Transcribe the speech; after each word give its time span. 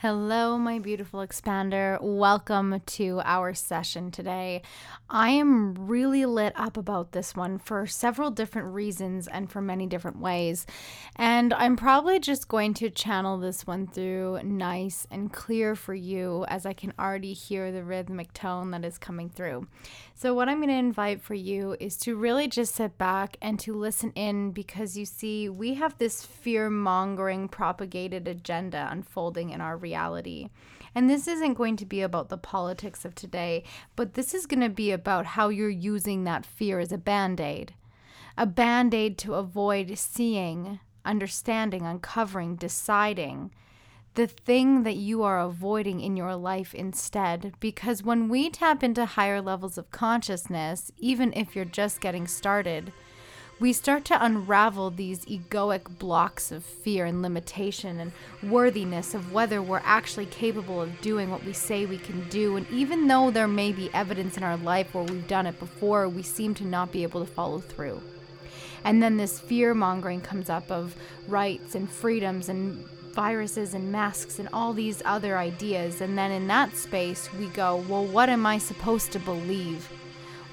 Hello, 0.00 0.58
my 0.58 0.78
beautiful 0.78 1.20
expander. 1.20 1.98
Welcome 2.02 2.82
to 2.84 3.22
our 3.24 3.54
session 3.54 4.10
today. 4.10 4.60
I 5.08 5.30
am 5.30 5.72
really 5.88 6.26
lit 6.26 6.52
up 6.54 6.76
about 6.76 7.12
this 7.12 7.34
one 7.34 7.56
for 7.58 7.86
several 7.86 8.30
different 8.30 8.74
reasons 8.74 9.26
and 9.26 9.50
for 9.50 9.62
many 9.62 9.86
different 9.86 10.20
ways. 10.20 10.66
And 11.16 11.54
I'm 11.54 11.76
probably 11.76 12.20
just 12.20 12.46
going 12.46 12.74
to 12.74 12.90
channel 12.90 13.38
this 13.38 13.66
one 13.66 13.86
through 13.86 14.42
nice 14.42 15.06
and 15.10 15.32
clear 15.32 15.74
for 15.74 15.94
you 15.94 16.44
as 16.46 16.66
I 16.66 16.74
can 16.74 16.92
already 16.98 17.32
hear 17.32 17.72
the 17.72 17.82
rhythmic 17.82 18.34
tone 18.34 18.72
that 18.72 18.84
is 18.84 18.98
coming 18.98 19.30
through. 19.30 19.66
So, 20.14 20.34
what 20.34 20.48
I'm 20.48 20.58
going 20.58 20.68
to 20.68 20.74
invite 20.74 21.22
for 21.22 21.34
you 21.34 21.76
is 21.80 21.96
to 21.98 22.16
really 22.16 22.48
just 22.48 22.74
sit 22.74 22.98
back 22.98 23.38
and 23.40 23.58
to 23.60 23.72
listen 23.74 24.12
in 24.14 24.50
because 24.50 24.96
you 24.96 25.06
see, 25.06 25.48
we 25.48 25.74
have 25.74 25.96
this 25.96 26.22
fear 26.22 26.68
mongering 26.68 27.48
propagated 27.48 28.28
agenda 28.28 28.88
unfolding 28.90 29.50
in 29.50 29.62
our 29.62 29.76
reality. 29.90 30.48
And 30.94 31.08
this 31.08 31.28
isn't 31.28 31.54
going 31.60 31.76
to 31.76 31.86
be 31.86 32.00
about 32.00 32.28
the 32.28 32.38
politics 32.38 33.04
of 33.04 33.14
today, 33.14 33.64
but 33.96 34.14
this 34.14 34.34
is 34.34 34.46
going 34.46 34.64
to 34.68 34.80
be 34.84 34.90
about 34.90 35.26
how 35.36 35.48
you're 35.50 35.68
using 35.92 36.24
that 36.24 36.46
fear 36.46 36.80
as 36.80 36.92
a 36.92 36.98
band 36.98 37.40
aid. 37.40 37.74
A 38.36 38.46
band 38.46 38.94
aid 38.94 39.18
to 39.18 39.34
avoid 39.34 39.98
seeing, 39.98 40.80
understanding, 41.04 41.84
uncovering, 41.86 42.56
deciding 42.56 43.50
the 44.14 44.26
thing 44.26 44.82
that 44.82 44.96
you 44.96 45.22
are 45.22 45.38
avoiding 45.38 46.00
in 46.00 46.16
your 46.16 46.34
life 46.34 46.74
instead. 46.74 47.52
Because 47.60 48.02
when 48.02 48.28
we 48.30 48.50
tap 48.50 48.82
into 48.82 49.04
higher 49.04 49.42
levels 49.42 49.76
of 49.78 49.90
consciousness, 49.90 50.90
even 50.96 51.32
if 51.34 51.54
you're 51.54 51.66
just 51.80 52.00
getting 52.00 52.26
started, 52.26 52.92
we 53.58 53.72
start 53.72 54.04
to 54.04 54.24
unravel 54.24 54.90
these 54.90 55.24
egoic 55.24 55.98
blocks 55.98 56.52
of 56.52 56.62
fear 56.62 57.06
and 57.06 57.22
limitation 57.22 58.00
and 58.00 58.12
worthiness 58.42 59.14
of 59.14 59.32
whether 59.32 59.62
we're 59.62 59.80
actually 59.82 60.26
capable 60.26 60.82
of 60.82 61.00
doing 61.00 61.30
what 61.30 61.42
we 61.42 61.54
say 61.54 61.86
we 61.86 61.96
can 61.96 62.28
do. 62.28 62.56
And 62.56 62.68
even 62.70 63.06
though 63.06 63.30
there 63.30 63.48
may 63.48 63.72
be 63.72 63.88
evidence 63.94 64.36
in 64.36 64.42
our 64.42 64.58
life 64.58 64.92
where 64.92 65.04
we've 65.04 65.26
done 65.26 65.46
it 65.46 65.58
before, 65.58 66.06
we 66.06 66.22
seem 66.22 66.54
to 66.56 66.66
not 66.66 66.92
be 66.92 67.02
able 67.02 67.24
to 67.24 67.32
follow 67.32 67.60
through. 67.60 68.02
And 68.84 69.02
then 69.02 69.16
this 69.16 69.40
fear 69.40 69.72
mongering 69.72 70.20
comes 70.20 70.50
up 70.50 70.70
of 70.70 70.94
rights 71.26 71.74
and 71.74 71.90
freedoms 71.90 72.50
and 72.50 72.84
viruses 73.14 73.72
and 73.72 73.90
masks 73.90 74.38
and 74.38 74.50
all 74.52 74.74
these 74.74 75.00
other 75.06 75.38
ideas. 75.38 76.02
And 76.02 76.18
then 76.18 76.30
in 76.30 76.46
that 76.48 76.76
space, 76.76 77.32
we 77.32 77.46
go, 77.46 77.76
well, 77.88 78.04
what 78.04 78.28
am 78.28 78.44
I 78.44 78.58
supposed 78.58 79.12
to 79.12 79.18
believe? 79.18 79.88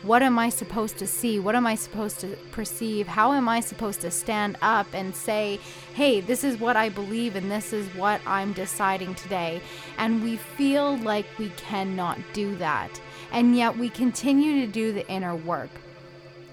What 0.04 0.22
am 0.22 0.38
I 0.38 0.50
supposed 0.50 0.98
to 0.98 1.08
see? 1.08 1.40
What 1.40 1.56
am 1.56 1.66
I 1.66 1.76
supposed 1.76 2.20
to 2.20 2.36
perceive? 2.52 3.08
How 3.08 3.32
am 3.32 3.48
I 3.48 3.62
supposed 3.62 4.02
to 4.02 4.12
stand 4.12 4.58
up 4.62 4.88
and 4.94 5.16
say, 5.16 5.62
hey, 5.94 6.20
this 6.20 6.44
is 6.44 6.60
what 6.60 6.76
I 6.76 6.90
believe 6.90 7.38
and 7.38 7.50
this 7.50 7.72
is 7.72 7.88
what 7.96 8.20
I'm 8.26 8.52
deciding 8.52 9.16
today? 9.16 9.62
And 9.98 10.22
we 10.22 10.36
feel 10.36 10.98
like 10.98 11.26
we 11.40 11.50
cannot 11.52 12.20
do 12.34 12.54
that. 12.58 13.00
And 13.32 13.56
yet 13.56 13.78
we 13.78 13.90
continue 13.90 14.66
to 14.66 14.72
do 14.72 14.92
the 14.92 15.08
inner 15.08 15.38
work. 15.38 15.70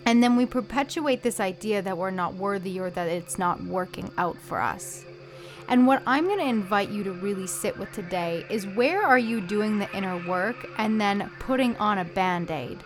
And 0.07 0.23
then 0.23 0.37
we 0.37 0.47
perpetuate 0.47 1.25
this 1.25 1.41
idea 1.41 1.83
that 1.83 1.99
we're 1.99 2.13
not 2.13 2.35
worthy 2.35 2.79
or 2.79 2.89
that 2.91 3.09
it's 3.09 3.37
not 3.37 3.65
working 3.65 4.13
out 4.17 4.37
for 4.39 4.61
us. 4.61 5.05
And 5.67 5.89
what 5.89 6.05
I'm 6.07 6.27
going 6.27 6.39
to 6.39 6.45
invite 6.45 6.91
you 6.91 7.03
to 7.03 7.13
really 7.13 7.49
sit 7.49 7.77
with 7.77 7.91
today 7.91 8.45
is 8.49 8.65
where 8.65 9.03
are 9.03 9.19
you 9.19 9.41
doing 9.41 9.81
the 9.81 9.93
inner 9.93 10.25
work 10.29 10.69
and 10.79 11.01
then 11.01 11.33
putting 11.41 11.77
on 11.79 11.99
a 11.99 12.05
band 12.05 12.53
aid? 12.53 12.79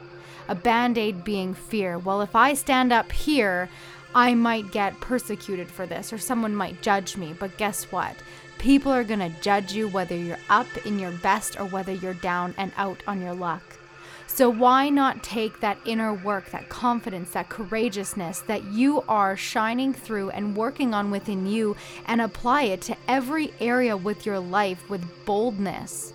A 0.49 0.55
band 0.55 0.99
aid 0.99 1.25
being 1.25 1.55
fear. 1.55 1.99
Well, 1.99 2.21
if 2.21 2.37
I 2.37 2.55
stand 2.55 2.93
up 2.93 3.11
here, 3.13 3.69
I 4.15 4.35
might 4.35 4.71
get 4.71 5.01
persecuted 5.01 5.69
for 5.69 5.87
this 5.87 6.13
or 6.13 6.19
someone 6.19 6.55
might 6.55 6.83
judge 6.83 7.17
me. 7.17 7.35
But 7.39 7.57
guess 7.57 7.85
what? 7.85 8.15
People 8.59 8.93
are 8.93 9.05
going 9.05 9.21
to 9.21 9.41
judge 9.41 9.73
you 9.73 9.89
whether 9.89 10.17
you're 10.17 10.39
up 10.49 10.67
in 10.87 10.99
your 10.99 11.11
best 11.11 11.59
or 11.59 11.67
whether 11.67 11.93
you're 11.93 12.15
down 12.15 12.55
and 12.57 12.73
out 12.77 13.03
on 13.07 13.21
your 13.21 13.35
luck. 13.35 13.63
So, 14.27 14.49
why 14.49 14.89
not 14.89 15.23
take 15.23 15.61
that 15.61 15.79
inner 15.85 16.13
work, 16.13 16.51
that 16.51 16.69
confidence, 16.69 17.31
that 17.33 17.51
courageousness 17.51 18.41
that 18.41 18.65
you 18.65 19.03
are 19.03 19.37
shining 19.37 19.93
through 19.93 20.31
and 20.31 20.57
working 20.57 20.95
on 20.95 21.11
within 21.11 21.47
you 21.47 21.77
and 22.07 22.21
apply 22.21 22.63
it 22.63 22.81
to 22.83 22.97
every 23.07 23.53
area 23.61 23.97
with 23.97 24.25
your 24.25 24.41
life 24.41 24.89
with 24.89 25.05
boldness 25.27 26.14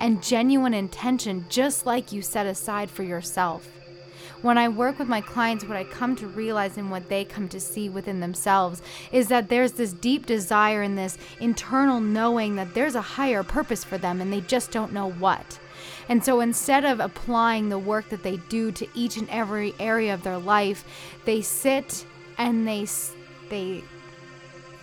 and 0.00 0.22
genuine 0.22 0.74
intention, 0.74 1.46
just 1.48 1.86
like 1.86 2.12
you 2.12 2.22
set 2.22 2.46
aside 2.46 2.90
for 2.90 3.02
yourself? 3.02 3.68
When 4.42 4.58
I 4.58 4.68
work 4.68 4.98
with 4.98 5.08
my 5.08 5.22
clients, 5.22 5.64
what 5.64 5.76
I 5.76 5.84
come 5.84 6.14
to 6.16 6.28
realize 6.28 6.76
and 6.76 6.90
what 6.90 7.08
they 7.08 7.24
come 7.24 7.48
to 7.48 7.58
see 7.58 7.88
within 7.88 8.20
themselves 8.20 8.82
is 9.10 9.28
that 9.28 9.48
there's 9.48 9.72
this 9.72 9.92
deep 9.92 10.26
desire 10.26 10.82
and 10.82 10.96
this 10.96 11.16
internal 11.40 12.00
knowing 12.00 12.56
that 12.56 12.74
there's 12.74 12.94
a 12.94 13.00
higher 13.00 13.42
purpose 13.42 13.82
for 13.82 13.98
them 13.98 14.20
and 14.20 14.32
they 14.32 14.42
just 14.42 14.70
don't 14.70 14.92
know 14.92 15.10
what. 15.10 15.58
And 16.08 16.24
so 16.24 16.40
instead 16.40 16.84
of 16.84 17.00
applying 17.00 17.68
the 17.68 17.78
work 17.78 18.08
that 18.10 18.22
they 18.22 18.36
do 18.48 18.70
to 18.72 18.86
each 18.94 19.16
and 19.16 19.28
every 19.30 19.74
area 19.80 20.14
of 20.14 20.22
their 20.22 20.38
life, 20.38 20.84
they 21.24 21.42
sit 21.42 22.06
and 22.38 22.68
they 22.68 22.86
they 23.48 23.82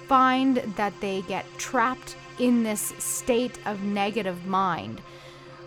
find 0.08 0.58
that 0.58 0.94
they 1.00 1.22
get 1.24 1.46
trapped 1.58 2.16
in 2.40 2.64
this 2.64 2.94
state 3.00 3.60
of 3.66 3.84
negative 3.84 4.46
mind. 4.46 5.02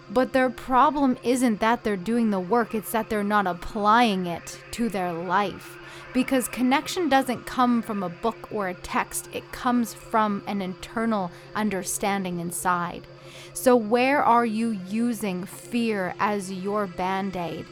But 0.08 0.32
their 0.32 0.50
problem 0.50 1.18
isn't 1.22 1.60
that 1.60 1.82
they're 1.82 1.96
doing 1.96 2.30
the 2.30 2.40
work, 2.40 2.74
it's 2.74 2.92
that 2.92 3.08
they're 3.08 3.24
not 3.24 3.46
applying 3.46 4.26
it 4.26 4.60
to 4.72 4.88
their 4.88 5.12
life. 5.12 5.76
Because 6.12 6.48
connection 6.48 7.08
doesn't 7.08 7.46
come 7.46 7.82
from 7.82 8.02
a 8.02 8.08
book 8.08 8.48
or 8.50 8.68
a 8.68 8.74
text, 8.74 9.28
it 9.32 9.52
comes 9.52 9.92
from 9.92 10.42
an 10.46 10.62
internal 10.62 11.30
understanding 11.54 12.40
inside. 12.40 13.06
So, 13.52 13.76
where 13.76 14.22
are 14.22 14.46
you 14.46 14.78
using 14.88 15.44
fear 15.44 16.14
as 16.18 16.52
your 16.52 16.86
band 16.86 17.36
aid? 17.36 17.66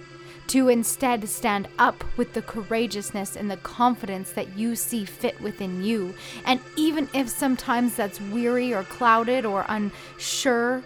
To 0.54 0.68
instead 0.68 1.28
stand 1.28 1.66
up 1.80 2.04
with 2.16 2.34
the 2.34 2.40
courageousness 2.40 3.34
and 3.34 3.50
the 3.50 3.56
confidence 3.56 4.30
that 4.34 4.56
you 4.56 4.76
see 4.76 5.04
fit 5.04 5.40
within 5.40 5.82
you. 5.82 6.14
And 6.46 6.60
even 6.76 7.08
if 7.12 7.28
sometimes 7.28 7.96
that's 7.96 8.20
weary 8.20 8.72
or 8.72 8.84
clouded 8.84 9.44
or 9.44 9.66
unsure 9.68 10.84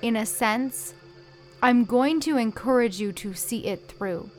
in 0.00 0.16
a 0.16 0.24
sense, 0.24 0.94
I'm 1.62 1.84
going 1.84 2.20
to 2.20 2.38
encourage 2.38 2.98
you 2.98 3.12
to 3.12 3.34
see 3.34 3.66
it 3.66 3.88
through 3.88 4.30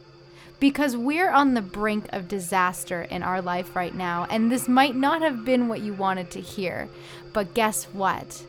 because 0.60 0.98
we're 0.98 1.30
on 1.30 1.54
the 1.54 1.62
brink 1.62 2.08
of 2.12 2.28
disaster 2.28 3.04
in 3.04 3.22
our 3.22 3.40
life 3.40 3.76
right 3.76 3.94
now, 3.94 4.26
and 4.32 4.52
this 4.52 4.68
might 4.68 4.96
not 4.96 5.22
have 5.22 5.46
been 5.46 5.68
what 5.68 5.82
you 5.82 5.94
wanted 5.94 6.32
to 6.32 6.42
hear. 6.42 6.90
But 7.34 7.54
guess 7.54 7.84
what? 7.84 8.48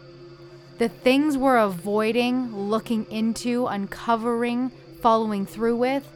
the 0.78 0.88
things 0.88 1.36
we're 1.36 1.58
avoiding, 1.58 2.56
looking 2.56 3.04
into, 3.10 3.66
uncovering, 3.66 4.70
following 5.00 5.46
through 5.46 5.76
with, 5.76 6.08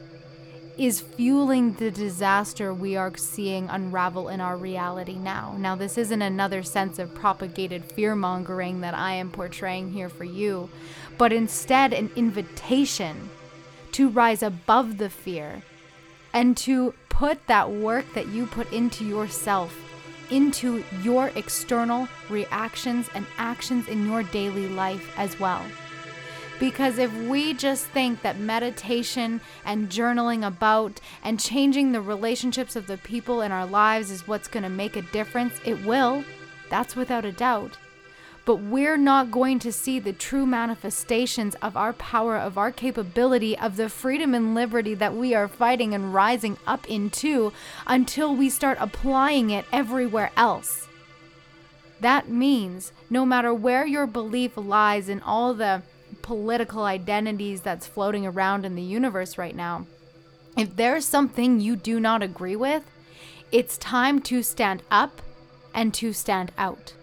is 0.77 1.01
fueling 1.01 1.73
the 1.73 1.89
disaster 1.89 2.73
we 2.73 2.95
are 2.95 3.15
seeing 3.17 3.67
unravel 3.69 4.29
in 4.29 4.39
our 4.39 4.55
reality 4.55 5.15
now. 5.15 5.55
Now, 5.57 5.75
this 5.75 5.97
isn't 5.97 6.21
another 6.21 6.63
sense 6.63 6.99
of 6.99 7.15
propagated 7.15 7.83
fear 7.85 8.15
mongering 8.15 8.81
that 8.81 8.93
I 8.93 9.13
am 9.13 9.31
portraying 9.31 9.91
here 9.91 10.09
for 10.09 10.23
you, 10.23 10.69
but 11.17 11.33
instead 11.33 11.93
an 11.93 12.11
invitation 12.15 13.29
to 13.93 14.09
rise 14.09 14.43
above 14.43 14.97
the 14.97 15.09
fear 15.09 15.63
and 16.33 16.55
to 16.57 16.93
put 17.09 17.47
that 17.47 17.71
work 17.71 18.05
that 18.13 18.27
you 18.27 18.45
put 18.45 18.71
into 18.71 19.03
yourself 19.03 19.75
into 20.29 20.83
your 21.01 21.31
external 21.35 22.07
reactions 22.29 23.09
and 23.13 23.25
actions 23.37 23.87
in 23.87 24.05
your 24.05 24.23
daily 24.23 24.67
life 24.67 25.13
as 25.17 25.39
well. 25.39 25.63
Because 26.59 26.97
if 26.97 27.13
we 27.13 27.53
just 27.53 27.85
think 27.87 28.21
that 28.21 28.39
meditation 28.39 29.41
and 29.63 29.89
journaling 29.89 30.45
about 30.45 30.99
and 31.23 31.39
changing 31.39 31.91
the 31.91 32.01
relationships 32.01 32.75
of 32.75 32.87
the 32.87 32.97
people 32.97 33.41
in 33.41 33.51
our 33.51 33.65
lives 33.65 34.09
is 34.09 34.27
what's 34.27 34.47
going 34.47 34.63
to 34.63 34.69
make 34.69 34.95
a 34.95 35.03
difference, 35.03 35.59
it 35.65 35.85
will. 35.85 36.23
That's 36.69 36.95
without 36.95 37.25
a 37.25 37.31
doubt 37.31 37.77
but 38.47 38.61
we're 38.61 38.95
not 38.95 39.29
going 39.29 39.59
to 39.59 39.73
see 39.73 39.99
the 39.99 40.13
true 40.13 40.45
manifestations 40.45 41.53
of 41.55 41.75
our 41.75 41.91
power, 41.91 42.37
of 42.37 42.57
our 42.57 42.71
capability, 42.71 43.57
of 43.57 43.75
the 43.75 43.89
freedom 43.89 44.33
and 44.33 44.55
liberty 44.55 44.93
that 44.93 45.13
we 45.13 45.35
are 45.35 45.49
fighting 45.49 45.93
and 45.93 46.13
rising 46.13 46.55
up 46.65 46.89
into 46.89 47.51
until 47.85 48.33
we 48.33 48.49
start 48.49 48.77
applying 48.79 49.49
it 49.49 49.65
everywhere 49.73 50.31
else. 50.37 50.87
That 51.99 52.29
means 52.29 52.93
no 53.09 53.25
matter 53.25 53.53
where 53.53 53.85
your 53.85 54.07
belief 54.07 54.55
lies 54.55 55.09
in 55.09 55.21
all 55.23 55.53
the 55.53 55.81
political 56.27 56.83
identities 56.83 57.61
that's 57.61 57.87
floating 57.87 58.25
around 58.25 58.65
in 58.65 58.75
the 58.75 58.81
universe 58.81 59.37
right 59.37 59.55
now, 59.55 59.87
if 60.57 60.75
there's 60.75 61.05
something 61.05 61.61
you 61.61 61.77
do 61.77 62.01
not 62.01 62.21
agree 62.21 62.55
with, 62.57 62.83
it's 63.49 63.77
time 63.77 64.19
to 64.23 64.43
stand 64.43 64.83
up 64.91 65.21
and 65.73 65.93
to 65.93 66.11
stand 66.11 66.51
out 66.57 66.93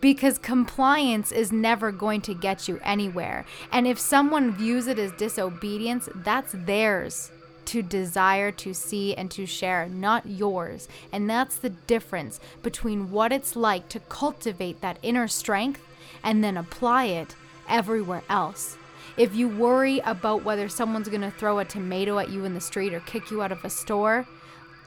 because 0.00 0.38
compliance 0.38 1.32
is 1.32 1.50
never 1.50 1.90
going 1.90 2.20
to 2.20 2.34
get 2.34 2.68
you 2.68 2.78
anywhere. 2.84 3.44
And 3.72 3.84
if 3.84 3.98
someone 3.98 4.52
views 4.52 4.86
it 4.86 4.98
as 4.98 5.10
disobedience, 5.12 6.08
that's 6.14 6.52
theirs 6.52 7.32
to 7.64 7.82
desire 7.82 8.52
to 8.52 8.74
see 8.74 9.12
and 9.16 9.28
to 9.32 9.44
share, 9.44 9.88
not 9.88 10.26
yours. 10.26 10.86
And 11.10 11.28
that's 11.28 11.56
the 11.56 11.70
difference 11.70 12.38
between 12.62 13.10
what 13.10 13.32
it's 13.32 13.56
like 13.56 13.88
to 13.88 13.98
cultivate 13.98 14.80
that 14.82 14.98
inner 15.02 15.26
strength 15.26 15.80
and 16.22 16.44
then 16.44 16.56
apply 16.56 17.06
it 17.06 17.34
everywhere 17.72 18.22
else. 18.28 18.76
If 19.16 19.34
you 19.34 19.48
worry 19.48 19.98
about 20.00 20.44
whether 20.44 20.68
someone's 20.68 21.08
going 21.08 21.22
to 21.22 21.30
throw 21.30 21.58
a 21.58 21.64
tomato 21.64 22.18
at 22.18 22.30
you 22.30 22.44
in 22.44 22.54
the 22.54 22.60
street 22.60 22.94
or 22.94 23.00
kick 23.00 23.30
you 23.30 23.42
out 23.42 23.50
of 23.50 23.64
a 23.64 23.70
store, 23.70 24.26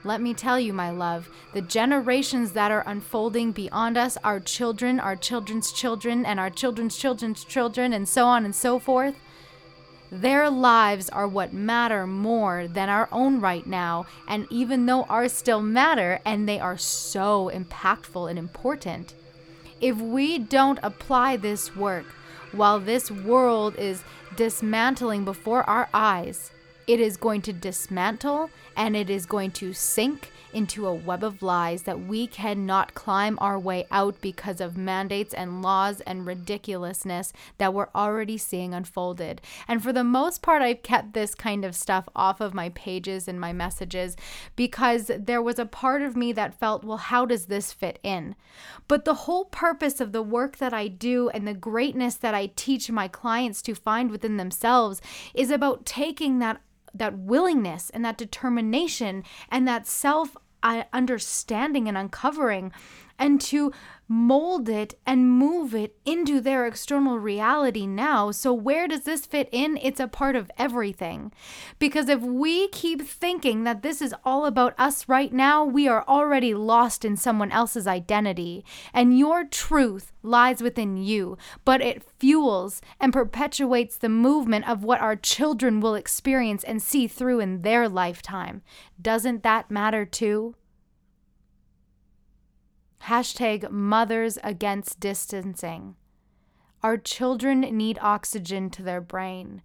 let 0.03 0.21
me 0.21 0.33
tell 0.33 0.59
you, 0.59 0.71
my 0.71 0.91
love, 0.91 1.29
the 1.53 1.61
generations 1.61 2.51
that 2.51 2.71
are 2.71 2.83
unfolding 2.85 3.51
beyond 3.51 3.97
us, 3.97 4.17
our 4.23 4.39
children, 4.39 4.99
our 4.99 5.15
children's 5.15 5.71
children, 5.71 6.25
and 6.25 6.39
our 6.39 6.51
children's 6.51 6.95
children's 6.95 7.43
children, 7.43 7.91
and 7.91 8.07
so 8.07 8.25
on 8.25 8.45
and 8.45 8.55
so 8.55 8.77
forth, 8.77 9.15
their 10.11 10.49
lives 10.49 11.09
are 11.09 11.27
what 11.27 11.53
matter 11.53 12.05
more 12.05 12.67
than 12.67 12.87
our 12.87 13.09
own 13.11 13.41
right 13.41 13.65
now. 13.65 14.05
And 14.27 14.45
even 14.51 14.85
though 14.85 15.03
ours 15.03 15.33
still 15.33 15.61
matter 15.61 16.19
and 16.23 16.47
they 16.47 16.59
are 16.59 16.77
so 16.77 17.49
impactful 17.53 18.29
and 18.29 18.37
important, 18.37 19.15
if 19.81 19.97
we 19.97 20.37
don't 20.37 20.79
apply 20.83 21.37
this 21.37 21.75
work 21.75 22.05
while 22.55 22.79
this 22.79 23.11
world 23.11 23.75
is 23.77 24.03
dismantling 24.35 25.25
before 25.25 25.63
our 25.69 25.89
eyes, 25.93 26.51
it 26.87 26.99
is 26.99 27.17
going 27.17 27.41
to 27.41 27.53
dismantle 27.53 28.49
and 28.75 28.95
it 28.95 29.09
is 29.09 29.25
going 29.25 29.51
to 29.51 29.73
sink 29.73 30.31
into 30.55 30.87
a 30.87 30.93
web 30.93 31.21
of 31.21 31.43
lies 31.43 31.83
that 31.83 31.99
we 31.99 32.25
cannot 32.25 32.93
climb 32.93 33.37
our 33.41 33.59
way 33.59 33.85
out 33.91 34.19
because 34.21 34.61
of 34.61 34.77
mandates 34.77 35.33
and 35.33 35.61
laws 35.61 35.99
and 36.01 36.25
ridiculousness 36.25 37.33
that 37.57 37.73
we're 37.73 37.89
already 37.93 38.37
seeing 38.37 38.73
unfolded. 38.73 39.41
And 39.67 39.83
for 39.83 39.91
the 39.91 40.03
most 40.03 40.41
part, 40.41 40.61
I've 40.61 40.81
kept 40.81 41.13
this 41.13 41.35
kind 41.35 41.65
of 41.65 41.75
stuff 41.75 42.07
off 42.15 42.39
of 42.39 42.53
my 42.53 42.69
pages 42.69 43.27
and 43.27 43.39
my 43.39 43.51
messages 43.51 44.15
because 44.55 45.11
there 45.19 45.41
was 45.41 45.59
a 45.59 45.65
part 45.65 46.01
of 46.01 46.15
me 46.15 46.31
that 46.31 46.57
felt, 46.57 46.85
well, 46.85 46.97
how 46.97 47.25
does 47.25 47.47
this 47.47 47.73
fit 47.73 47.99
in? 48.01 48.33
But 48.87 49.03
the 49.03 49.13
whole 49.13 49.45
purpose 49.45 49.99
of 49.99 50.13
the 50.13 50.23
work 50.23 50.57
that 50.57 50.73
I 50.73 50.87
do 50.87 51.27
and 51.29 51.45
the 51.45 51.53
greatness 51.53 52.15
that 52.15 52.33
I 52.33 52.51
teach 52.55 52.89
my 52.89 53.09
clients 53.09 53.61
to 53.63 53.75
find 53.75 54.09
within 54.09 54.37
themselves 54.37 55.01
is 55.33 55.51
about 55.51 55.85
taking 55.85 56.39
that 56.39 56.61
that 56.97 57.17
willingness 57.17 57.89
and 57.89 58.03
that 58.05 58.17
determination 58.17 59.23
and 59.49 59.67
that 59.67 59.87
self 59.87 60.35
uh, 60.63 60.83
understanding 60.93 61.87
and 61.87 61.97
uncovering 61.97 62.71
and 63.17 63.39
to 63.41 63.71
mold 64.07 64.69
it 64.69 64.93
and 65.05 65.31
move 65.31 65.73
it 65.73 65.95
into 66.05 66.39
their 66.39 66.67
external 66.67 67.17
reality 67.17 67.87
now. 67.87 68.29
So, 68.31 68.53
where 68.53 68.87
does 68.87 69.01
this 69.01 69.25
fit 69.25 69.49
in? 69.51 69.77
It's 69.81 69.99
a 69.99 70.07
part 70.07 70.35
of 70.35 70.51
everything. 70.57 71.31
Because 71.79 72.07
if 72.07 72.21
we 72.21 72.67
keep 72.67 73.01
thinking 73.01 73.63
that 73.63 73.81
this 73.81 74.01
is 74.01 74.13
all 74.23 74.45
about 74.45 74.75
us 74.77 75.09
right 75.09 75.33
now, 75.33 75.65
we 75.65 75.87
are 75.87 76.05
already 76.07 76.53
lost 76.53 77.03
in 77.03 77.17
someone 77.17 77.51
else's 77.51 77.87
identity. 77.87 78.63
And 78.93 79.17
your 79.17 79.43
truth 79.43 80.11
lies 80.21 80.61
within 80.61 80.97
you, 80.97 81.37
but 81.63 81.81
it 81.81 82.03
fuels 82.19 82.81
and 82.99 83.13
perpetuates 83.13 83.97
the 83.97 84.09
movement 84.09 84.67
of 84.69 84.83
what 84.83 85.01
our 85.01 85.15
children 85.15 85.79
will 85.79 85.95
experience 85.95 86.63
and 86.63 86.81
see 86.81 87.07
through 87.07 87.39
in 87.39 87.61
their 87.61 87.89
lifetime. 87.89 88.61
Doesn't 89.01 89.43
that 89.43 89.71
matter 89.71 90.05
too? 90.05 90.55
Hashtag 93.03 93.69
mothers 93.69 94.37
against 94.43 94.99
distancing. 94.99 95.95
Our 96.81 96.97
children 96.97 97.61
need 97.61 97.99
oxygen 98.01 98.69
to 98.71 98.83
their 98.83 99.01
brain. 99.01 99.61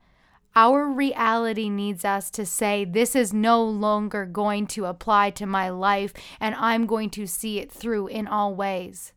Our 0.56 0.87
reality 0.87 1.69
needs 1.69 2.05
us 2.05 2.31
to 2.32 2.44
say, 2.44 2.85
This 2.85 3.15
is 3.15 3.32
no 3.32 3.62
longer 3.62 4.27
going 4.27 4.67
to 4.69 4.87
apply 4.87 5.31
to 5.31 5.47
my 5.47 5.69
life, 5.69 6.12
and 6.41 6.55
I'm 6.56 6.87
going 6.87 7.11
to 7.11 7.27
see 7.27 7.59
it 7.59 7.71
through 7.71 8.09
in 8.09 8.27
all 8.27 8.55
ways. 8.55 9.12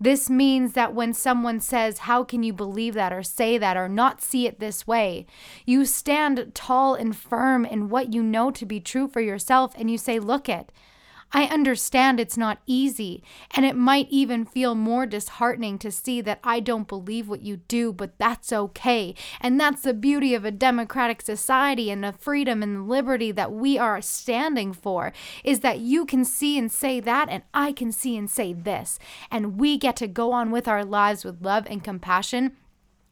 This 0.00 0.28
means 0.28 0.72
that 0.74 0.94
when 0.94 1.14
someone 1.14 1.60
says, 1.60 1.98
How 1.98 2.22
can 2.22 2.42
you 2.42 2.52
believe 2.52 2.94
that, 2.94 3.12
or 3.12 3.22
say 3.22 3.56
that, 3.56 3.76
or 3.76 3.88
not 3.88 4.20
see 4.20 4.46
it 4.46 4.60
this 4.60 4.86
way, 4.86 5.26
you 5.64 5.86
stand 5.86 6.52
tall 6.54 6.94
and 6.94 7.16
firm 7.16 7.64
in 7.64 7.88
what 7.88 8.12
you 8.12 8.22
know 8.22 8.50
to 8.50 8.66
be 8.66 8.80
true 8.80 9.08
for 9.08 9.20
yourself, 9.20 9.74
and 9.78 9.90
you 9.90 9.96
say, 9.96 10.18
Look 10.18 10.48
it, 10.48 10.70
I 11.34 11.46
understand 11.46 12.20
it's 12.20 12.36
not 12.36 12.60
easy, 12.64 13.24
and 13.50 13.66
it 13.66 13.74
might 13.74 14.06
even 14.08 14.44
feel 14.44 14.76
more 14.76 15.04
disheartening 15.04 15.78
to 15.80 15.90
see 15.90 16.20
that 16.20 16.38
I 16.44 16.60
don't 16.60 16.86
believe 16.86 17.28
what 17.28 17.42
you 17.42 17.56
do, 17.56 17.92
but 17.92 18.16
that's 18.18 18.52
okay. 18.52 19.16
And 19.40 19.58
that's 19.58 19.82
the 19.82 19.94
beauty 19.94 20.32
of 20.34 20.44
a 20.44 20.52
democratic 20.52 21.20
society 21.20 21.90
and 21.90 22.04
the 22.04 22.12
freedom 22.12 22.62
and 22.62 22.76
the 22.76 22.82
liberty 22.82 23.32
that 23.32 23.52
we 23.52 23.76
are 23.76 24.00
standing 24.00 24.72
for 24.72 25.12
is 25.42 25.58
that 25.60 25.80
you 25.80 26.06
can 26.06 26.24
see 26.24 26.56
and 26.56 26.70
say 26.70 27.00
that, 27.00 27.28
and 27.28 27.42
I 27.52 27.72
can 27.72 27.90
see 27.90 28.16
and 28.16 28.30
say 28.30 28.52
this. 28.52 29.00
And 29.28 29.58
we 29.58 29.76
get 29.76 29.96
to 29.96 30.06
go 30.06 30.30
on 30.30 30.52
with 30.52 30.68
our 30.68 30.84
lives 30.84 31.24
with 31.24 31.42
love 31.42 31.66
and 31.68 31.82
compassion 31.82 32.56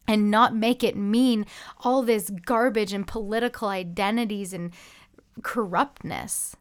and 0.06 0.30
not 0.30 0.54
make 0.54 0.84
it 0.84 0.96
mean 0.96 1.44
all 1.80 2.02
this 2.02 2.30
garbage 2.30 2.92
and 2.92 3.04
political 3.04 3.66
identities 3.66 4.52
and 4.52 4.72
corruptness. 5.42 6.54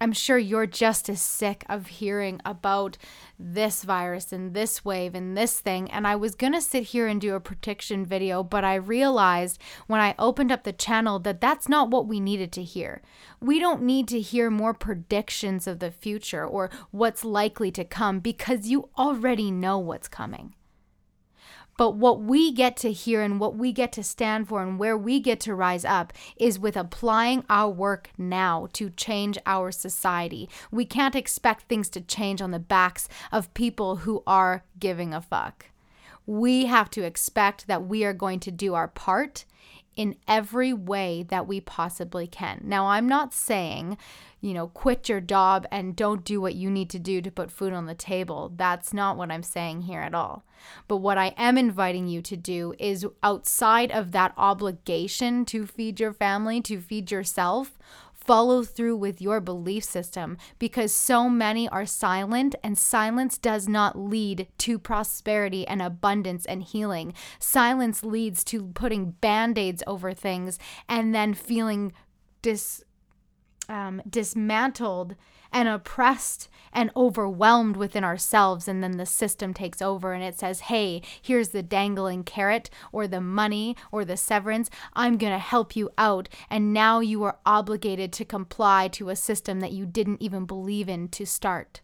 I'm 0.00 0.12
sure 0.12 0.38
you're 0.38 0.66
just 0.66 1.08
as 1.08 1.20
sick 1.20 1.64
of 1.68 1.86
hearing 1.86 2.40
about 2.44 2.96
this 3.38 3.84
virus 3.84 4.32
and 4.32 4.54
this 4.54 4.84
wave 4.84 5.14
and 5.14 5.36
this 5.36 5.60
thing. 5.60 5.90
And 5.90 6.06
I 6.06 6.16
was 6.16 6.34
going 6.34 6.52
to 6.52 6.60
sit 6.60 6.84
here 6.84 7.06
and 7.06 7.20
do 7.20 7.34
a 7.34 7.40
prediction 7.40 8.06
video, 8.06 8.42
but 8.42 8.64
I 8.64 8.74
realized 8.76 9.60
when 9.86 10.00
I 10.00 10.14
opened 10.18 10.52
up 10.52 10.64
the 10.64 10.72
channel 10.72 11.18
that 11.20 11.40
that's 11.40 11.68
not 11.68 11.90
what 11.90 12.06
we 12.06 12.20
needed 12.20 12.52
to 12.52 12.62
hear. 12.62 13.02
We 13.40 13.58
don't 13.58 13.82
need 13.82 14.08
to 14.08 14.20
hear 14.20 14.50
more 14.50 14.74
predictions 14.74 15.66
of 15.66 15.78
the 15.78 15.90
future 15.90 16.46
or 16.46 16.70
what's 16.90 17.24
likely 17.24 17.70
to 17.72 17.84
come 17.84 18.20
because 18.20 18.68
you 18.68 18.88
already 18.96 19.50
know 19.50 19.78
what's 19.78 20.08
coming. 20.08 20.54
But 21.78 21.92
what 21.92 22.20
we 22.20 22.50
get 22.50 22.76
to 22.78 22.92
hear 22.92 23.22
and 23.22 23.38
what 23.38 23.56
we 23.56 23.72
get 23.72 23.92
to 23.92 24.02
stand 24.02 24.48
for 24.48 24.62
and 24.62 24.80
where 24.80 24.98
we 24.98 25.20
get 25.20 25.38
to 25.40 25.54
rise 25.54 25.84
up 25.84 26.12
is 26.36 26.58
with 26.58 26.76
applying 26.76 27.44
our 27.48 27.70
work 27.70 28.10
now 28.18 28.68
to 28.72 28.90
change 28.90 29.38
our 29.46 29.70
society. 29.70 30.50
We 30.72 30.84
can't 30.84 31.14
expect 31.14 31.62
things 31.62 31.88
to 31.90 32.00
change 32.00 32.42
on 32.42 32.50
the 32.50 32.58
backs 32.58 33.08
of 33.30 33.54
people 33.54 33.96
who 33.98 34.24
are 34.26 34.64
giving 34.80 35.14
a 35.14 35.22
fuck. 35.22 35.66
We 36.26 36.66
have 36.66 36.90
to 36.90 37.04
expect 37.04 37.68
that 37.68 37.86
we 37.86 38.04
are 38.04 38.12
going 38.12 38.40
to 38.40 38.50
do 38.50 38.74
our 38.74 38.88
part 38.88 39.44
in 39.98 40.14
every 40.28 40.72
way 40.72 41.24
that 41.28 41.48
we 41.48 41.60
possibly 41.60 42.28
can. 42.28 42.60
Now, 42.64 42.86
I'm 42.86 43.08
not 43.08 43.34
saying 43.34 43.98
you 44.40 44.54
know, 44.54 44.68
quit 44.68 45.08
your 45.08 45.20
job 45.20 45.66
and 45.70 45.96
don't 45.96 46.24
do 46.24 46.40
what 46.40 46.54
you 46.54 46.70
need 46.70 46.88
to 46.90 46.98
do 46.98 47.20
to 47.20 47.30
put 47.30 47.50
food 47.50 47.72
on 47.72 47.86
the 47.86 47.94
table. 47.94 48.52
That's 48.54 48.92
not 48.92 49.16
what 49.16 49.32
I'm 49.32 49.42
saying 49.42 49.82
here 49.82 50.00
at 50.00 50.14
all. 50.14 50.44
But 50.86 50.98
what 50.98 51.18
I 51.18 51.34
am 51.36 51.58
inviting 51.58 52.06
you 52.06 52.22
to 52.22 52.36
do 52.36 52.74
is 52.78 53.06
outside 53.22 53.90
of 53.90 54.12
that 54.12 54.34
obligation 54.36 55.44
to 55.46 55.66
feed 55.66 55.98
your 55.98 56.12
family, 56.12 56.60
to 56.62 56.80
feed 56.80 57.10
yourself, 57.10 57.78
follow 58.28 58.62
through 58.62 58.94
with 58.94 59.22
your 59.22 59.40
belief 59.40 59.82
system 59.82 60.36
because 60.58 60.92
so 60.92 61.30
many 61.30 61.66
are 61.70 61.86
silent, 61.86 62.54
and 62.62 62.76
silence 62.76 63.38
does 63.38 63.66
not 63.66 63.98
lead 63.98 64.46
to 64.58 64.78
prosperity 64.78 65.66
and 65.66 65.80
abundance 65.80 66.44
and 66.44 66.62
healing. 66.62 67.14
Silence 67.38 68.04
leads 68.04 68.44
to 68.44 68.66
putting 68.74 69.12
band 69.12 69.56
aids 69.56 69.82
over 69.86 70.12
things 70.12 70.58
and 70.90 71.14
then 71.14 71.32
feeling 71.32 71.90
dis 72.42 72.84
um, 73.70 74.02
dismantled 74.06 75.16
and 75.52 75.68
oppressed 75.68 76.48
and 76.72 76.90
overwhelmed 76.96 77.76
within 77.76 78.04
ourselves. 78.04 78.68
And 78.68 78.82
then 78.82 78.96
the 78.96 79.06
system 79.06 79.54
takes 79.54 79.80
over 79.80 80.12
and 80.12 80.22
it 80.22 80.38
says, 80.38 80.60
hey, 80.60 81.02
here's 81.20 81.48
the 81.48 81.62
dangling 81.62 82.24
carrot 82.24 82.70
or 82.92 83.06
the 83.06 83.20
money 83.20 83.76
or 83.90 84.04
the 84.04 84.16
severance. 84.16 84.70
I'm 84.94 85.16
going 85.16 85.32
to 85.32 85.38
help 85.38 85.76
you 85.76 85.90
out. 85.98 86.28
And 86.50 86.72
now 86.72 87.00
you 87.00 87.22
are 87.24 87.38
obligated 87.46 88.12
to 88.14 88.24
comply 88.24 88.88
to 88.88 89.08
a 89.08 89.16
system 89.16 89.60
that 89.60 89.72
you 89.72 89.86
didn't 89.86 90.22
even 90.22 90.44
believe 90.44 90.88
in 90.88 91.08
to 91.08 91.24
start. 91.24 91.80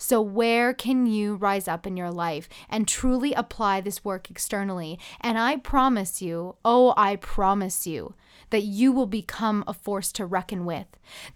So, 0.00 0.22
where 0.22 0.72
can 0.72 1.06
you 1.06 1.34
rise 1.34 1.66
up 1.66 1.84
in 1.84 1.96
your 1.96 2.12
life 2.12 2.48
and 2.70 2.86
truly 2.86 3.32
apply 3.32 3.80
this 3.80 4.04
work 4.04 4.30
externally? 4.30 4.96
And 5.20 5.36
I 5.36 5.56
promise 5.56 6.22
you, 6.22 6.54
oh, 6.64 6.94
I 6.96 7.16
promise 7.16 7.84
you, 7.84 8.14
that 8.50 8.62
you 8.62 8.92
will 8.92 9.06
become 9.06 9.64
a 9.66 9.74
force 9.74 10.12
to 10.12 10.26
reckon 10.26 10.64
with. 10.64 10.86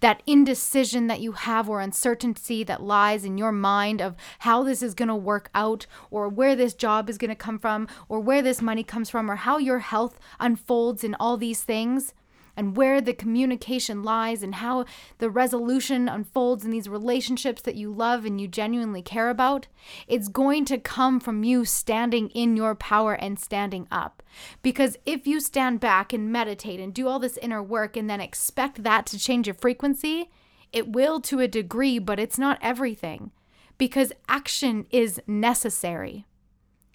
That 0.00 0.22
indecision 0.26 1.06
that 1.06 1.20
you 1.20 1.32
have 1.32 1.68
or 1.68 1.80
uncertainty 1.80 2.64
that 2.64 2.82
lies 2.82 3.24
in 3.24 3.38
your 3.38 3.52
mind 3.52 4.00
of 4.00 4.16
how 4.40 4.62
this 4.62 4.82
is 4.82 4.94
going 4.94 5.08
to 5.08 5.14
work 5.14 5.50
out 5.54 5.86
or 6.10 6.28
where 6.28 6.54
this 6.54 6.74
job 6.74 7.08
is 7.08 7.18
going 7.18 7.30
to 7.30 7.34
come 7.34 7.58
from 7.58 7.88
or 8.08 8.20
where 8.20 8.42
this 8.42 8.62
money 8.62 8.84
comes 8.84 9.10
from 9.10 9.30
or 9.30 9.36
how 9.36 9.58
your 9.58 9.80
health 9.80 10.18
unfolds 10.40 11.04
in 11.04 11.14
all 11.14 11.36
these 11.36 11.62
things 11.62 12.14
and 12.62 12.76
where 12.76 13.00
the 13.00 13.12
communication 13.12 14.04
lies 14.04 14.40
and 14.40 14.54
how 14.54 14.84
the 15.18 15.28
resolution 15.28 16.08
unfolds 16.08 16.64
in 16.64 16.70
these 16.70 16.88
relationships 16.88 17.60
that 17.62 17.74
you 17.74 17.92
love 17.92 18.24
and 18.24 18.40
you 18.40 18.46
genuinely 18.46 19.02
care 19.02 19.30
about, 19.30 19.66
it's 20.06 20.28
going 20.28 20.64
to 20.64 20.78
come 20.78 21.18
from 21.18 21.42
you 21.42 21.64
standing 21.64 22.28
in 22.28 22.56
your 22.56 22.76
power 22.76 23.14
and 23.14 23.40
standing 23.40 23.88
up. 23.90 24.22
Because 24.62 24.96
if 25.04 25.26
you 25.26 25.40
stand 25.40 25.80
back 25.80 26.12
and 26.12 26.30
meditate 26.30 26.78
and 26.78 26.94
do 26.94 27.08
all 27.08 27.18
this 27.18 27.36
inner 27.38 27.60
work 27.60 27.96
and 27.96 28.08
then 28.08 28.20
expect 28.20 28.84
that 28.84 29.06
to 29.06 29.18
change 29.18 29.48
your 29.48 29.54
frequency, 29.54 30.30
it 30.72 30.92
will 30.92 31.20
to 31.22 31.40
a 31.40 31.48
degree, 31.48 31.98
but 31.98 32.20
it's 32.20 32.38
not 32.38 32.60
everything. 32.62 33.32
Because 33.76 34.12
action 34.28 34.86
is 34.92 35.20
necessary. 35.26 36.26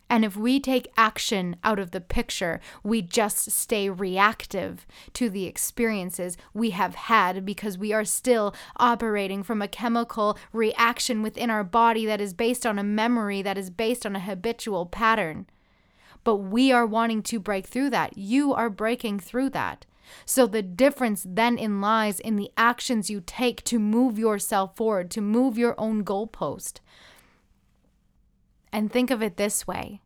And 0.10 0.24
if 0.24 0.38
we 0.38 0.60
take 0.60 0.92
action 0.96 1.58
out 1.64 1.80
of 1.80 1.92
the 1.92 2.00
picture, 2.00 2.62
we 2.84 3.02
just 3.02 3.52
stay 3.52 3.90
reactive 3.90 4.88
to 5.14 5.30
the 5.30 5.46
experiences 5.46 6.38
we 6.54 6.70
have 6.70 6.96
had 6.96 7.46
because 7.46 7.78
we 7.78 7.92
are 7.92 8.06
still 8.06 8.56
operating 8.78 9.44
from 9.44 9.62
a 9.62 9.68
chemical 9.68 10.38
reaction 10.54 11.22
within 11.22 11.50
our 11.50 11.64
body 11.64 12.06
that 12.06 12.22
is 12.22 12.34
based 12.34 12.66
on 12.66 12.80
a 12.80 12.84
memory, 12.84 13.42
that 13.42 13.58
is 13.58 13.70
based 13.70 14.06
on 14.06 14.16
a 14.16 14.22
habitual 14.22 14.86
pattern. 14.86 15.46
But 16.24 16.38
we 16.38 16.72
are 16.72 16.86
wanting 16.86 17.22
to 17.24 17.40
break 17.40 17.68
through 17.68 17.90
that. 17.92 18.18
You 18.18 18.54
are 18.54 18.70
breaking 18.70 19.20
through 19.20 19.50
that. 19.52 19.86
So 20.26 20.48
the 20.48 20.62
difference 20.62 21.26
then 21.28 21.58
in 21.58 21.82
lies 21.82 22.20
in 22.20 22.38
the 22.38 22.52
actions 22.56 23.10
you 23.10 23.22
take 23.26 23.64
to 23.66 23.80
move 23.80 24.18
yourself 24.18 24.76
forward, 24.76 25.12
to 25.12 25.22
move 25.22 25.58
your 25.58 25.76
own 25.78 26.04
goalpost. 26.04 26.80
And 28.72 28.92
think 28.92 29.12
of 29.12 29.22
it 29.22 29.38
this 29.38 29.66
way 29.66 30.02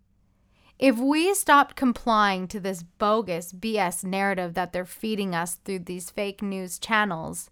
if 0.82 0.98
we 0.98 1.32
stopped 1.36 1.75
complying 1.75 2.48
to 2.48 2.60
this 2.60 2.82
bogus 2.82 3.53
BS 3.53 4.03
narrative 4.03 4.56
that 4.56 4.74
they're 4.74 4.84
feeding 4.84 5.36
us 5.36 5.60
through 5.63 5.80
these 5.80 6.10
fake 6.10 6.41
news 6.41 6.80
channels, 6.80 7.51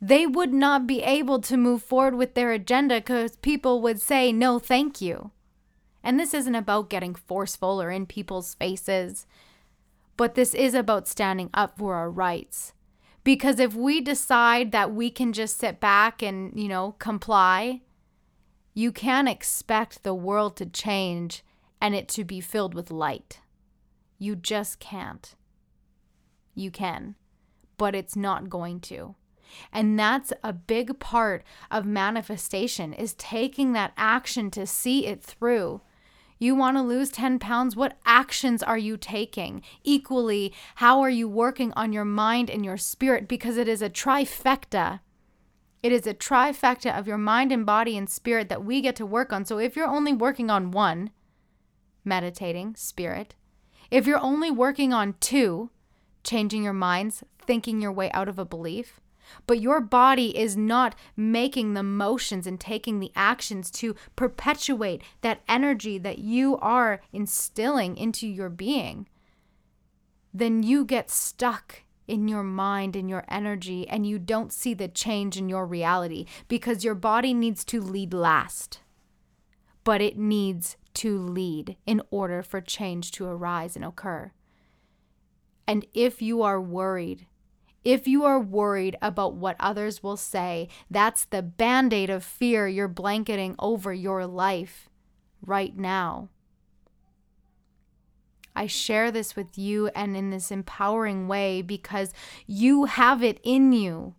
they 0.00 0.24
would 0.24 0.52
not 0.52 0.86
be 0.86 1.02
able 1.02 1.40
to 1.40 1.56
move 1.56 1.82
forward 1.82 2.14
with 2.14 2.34
their 2.34 2.52
agenda 2.52 2.96
because 2.96 3.36
people 3.36 3.82
would 3.82 4.00
say, 4.00 4.30
no, 4.30 4.60
thank 4.60 5.00
you. 5.00 5.32
And 6.04 6.20
this 6.20 6.32
isn't 6.32 6.54
about 6.54 6.90
getting 6.90 7.16
forceful 7.16 7.82
or 7.82 7.90
in 7.90 8.06
people's 8.06 8.54
faces, 8.54 9.26
but 10.16 10.36
this 10.36 10.54
is 10.54 10.74
about 10.74 11.08
standing 11.08 11.50
up 11.54 11.78
for 11.78 11.94
our 11.94 12.10
rights. 12.10 12.72
Because 13.24 13.58
if 13.58 13.74
we 13.74 14.00
decide 14.00 14.70
that 14.70 14.94
we 14.94 15.10
can 15.10 15.32
just 15.32 15.58
sit 15.58 15.80
back 15.80 16.22
and, 16.22 16.52
you 16.54 16.68
know, 16.68 16.94
comply, 17.00 17.80
you 18.74 18.90
can't 18.90 19.28
expect 19.28 20.02
the 20.02 20.14
world 20.14 20.56
to 20.56 20.66
change 20.66 21.44
and 21.80 21.94
it 21.94 22.08
to 22.08 22.24
be 22.24 22.40
filled 22.40 22.74
with 22.74 22.90
light. 22.90 23.40
You 24.18 24.34
just 24.34 24.80
can't. 24.80 25.34
You 26.54 26.70
can, 26.70 27.14
but 27.78 27.94
it's 27.94 28.16
not 28.16 28.50
going 28.50 28.80
to. 28.80 29.14
And 29.72 29.98
that's 29.98 30.32
a 30.42 30.52
big 30.52 30.98
part 30.98 31.44
of 31.70 31.86
manifestation 31.86 32.92
is 32.92 33.14
taking 33.14 33.72
that 33.72 33.92
action 33.96 34.50
to 34.52 34.66
see 34.66 35.06
it 35.06 35.22
through. 35.22 35.80
You 36.38 36.56
want 36.56 36.76
to 36.76 36.82
lose 36.82 37.10
10 37.10 37.38
pounds? 37.38 37.76
What 37.76 37.96
actions 38.04 38.62
are 38.62 38.78
you 38.78 38.96
taking? 38.96 39.62
Equally, 39.84 40.52
how 40.76 41.00
are 41.00 41.10
you 41.10 41.28
working 41.28 41.72
on 41.76 41.92
your 41.92 42.04
mind 42.04 42.50
and 42.50 42.64
your 42.64 42.76
spirit? 42.76 43.28
Because 43.28 43.56
it 43.56 43.68
is 43.68 43.82
a 43.82 43.90
trifecta 43.90 45.00
it 45.84 45.92
is 45.92 46.06
a 46.06 46.14
trifecta 46.14 46.98
of 46.98 47.06
your 47.06 47.18
mind 47.18 47.52
and 47.52 47.66
body 47.66 47.94
and 47.94 48.08
spirit 48.08 48.48
that 48.48 48.64
we 48.64 48.80
get 48.80 48.96
to 48.96 49.04
work 49.04 49.34
on. 49.34 49.44
So 49.44 49.58
if 49.58 49.76
you're 49.76 49.86
only 49.86 50.14
working 50.14 50.48
on 50.48 50.70
one, 50.70 51.10
meditating, 52.06 52.74
spirit, 52.76 53.34
if 53.90 54.06
you're 54.06 54.18
only 54.18 54.50
working 54.50 54.94
on 54.94 55.14
two, 55.20 55.68
changing 56.22 56.64
your 56.64 56.72
minds, 56.72 57.22
thinking 57.38 57.82
your 57.82 57.92
way 57.92 58.10
out 58.12 58.30
of 58.30 58.38
a 58.38 58.46
belief, 58.46 58.98
but 59.46 59.60
your 59.60 59.82
body 59.82 60.38
is 60.38 60.56
not 60.56 60.94
making 61.18 61.74
the 61.74 61.82
motions 61.82 62.46
and 62.46 62.58
taking 62.58 62.98
the 62.98 63.12
actions 63.14 63.70
to 63.72 63.94
perpetuate 64.16 65.02
that 65.20 65.42
energy 65.46 65.98
that 65.98 66.18
you 66.18 66.56
are 66.62 67.02
instilling 67.12 67.94
into 67.98 68.26
your 68.26 68.48
being, 68.48 69.06
then 70.32 70.62
you 70.62 70.86
get 70.86 71.10
stuck 71.10 71.82
in 72.06 72.28
your 72.28 72.42
mind 72.42 72.96
and 72.96 73.08
your 73.08 73.24
energy 73.28 73.88
and 73.88 74.06
you 74.06 74.18
don't 74.18 74.52
see 74.52 74.74
the 74.74 74.88
change 74.88 75.36
in 75.36 75.48
your 75.48 75.66
reality 75.66 76.26
because 76.48 76.84
your 76.84 76.94
body 76.94 77.32
needs 77.34 77.64
to 77.64 77.80
lead 77.80 78.12
last. 78.12 78.80
But 79.84 80.00
it 80.00 80.18
needs 80.18 80.76
to 80.94 81.18
lead 81.18 81.76
in 81.86 82.00
order 82.10 82.42
for 82.42 82.60
change 82.60 83.10
to 83.12 83.26
arise 83.26 83.76
and 83.76 83.84
occur. 83.84 84.32
And 85.66 85.86
if 85.94 86.22
you 86.22 86.42
are 86.42 86.60
worried, 86.60 87.26
if 87.84 88.06
you 88.08 88.24
are 88.24 88.40
worried 88.40 88.96
about 89.02 89.34
what 89.34 89.56
others 89.60 90.02
will 90.02 90.16
say, 90.16 90.68
that's 90.90 91.24
the 91.24 91.42
band 91.42 91.92
aid 91.92 92.10
of 92.10 92.24
fear 92.24 92.66
you're 92.66 92.88
blanketing 92.88 93.54
over 93.58 93.92
your 93.92 94.26
life 94.26 94.88
right 95.44 95.76
now. 95.76 96.28
I 98.56 98.66
share 98.66 99.10
this 99.10 99.34
with 99.34 99.58
you 99.58 99.88
and 99.88 100.16
in 100.16 100.30
this 100.30 100.50
empowering 100.50 101.26
way 101.26 101.60
because 101.62 102.12
you 102.46 102.84
have 102.84 103.22
it 103.22 103.40
in 103.42 103.72
you 103.72 104.14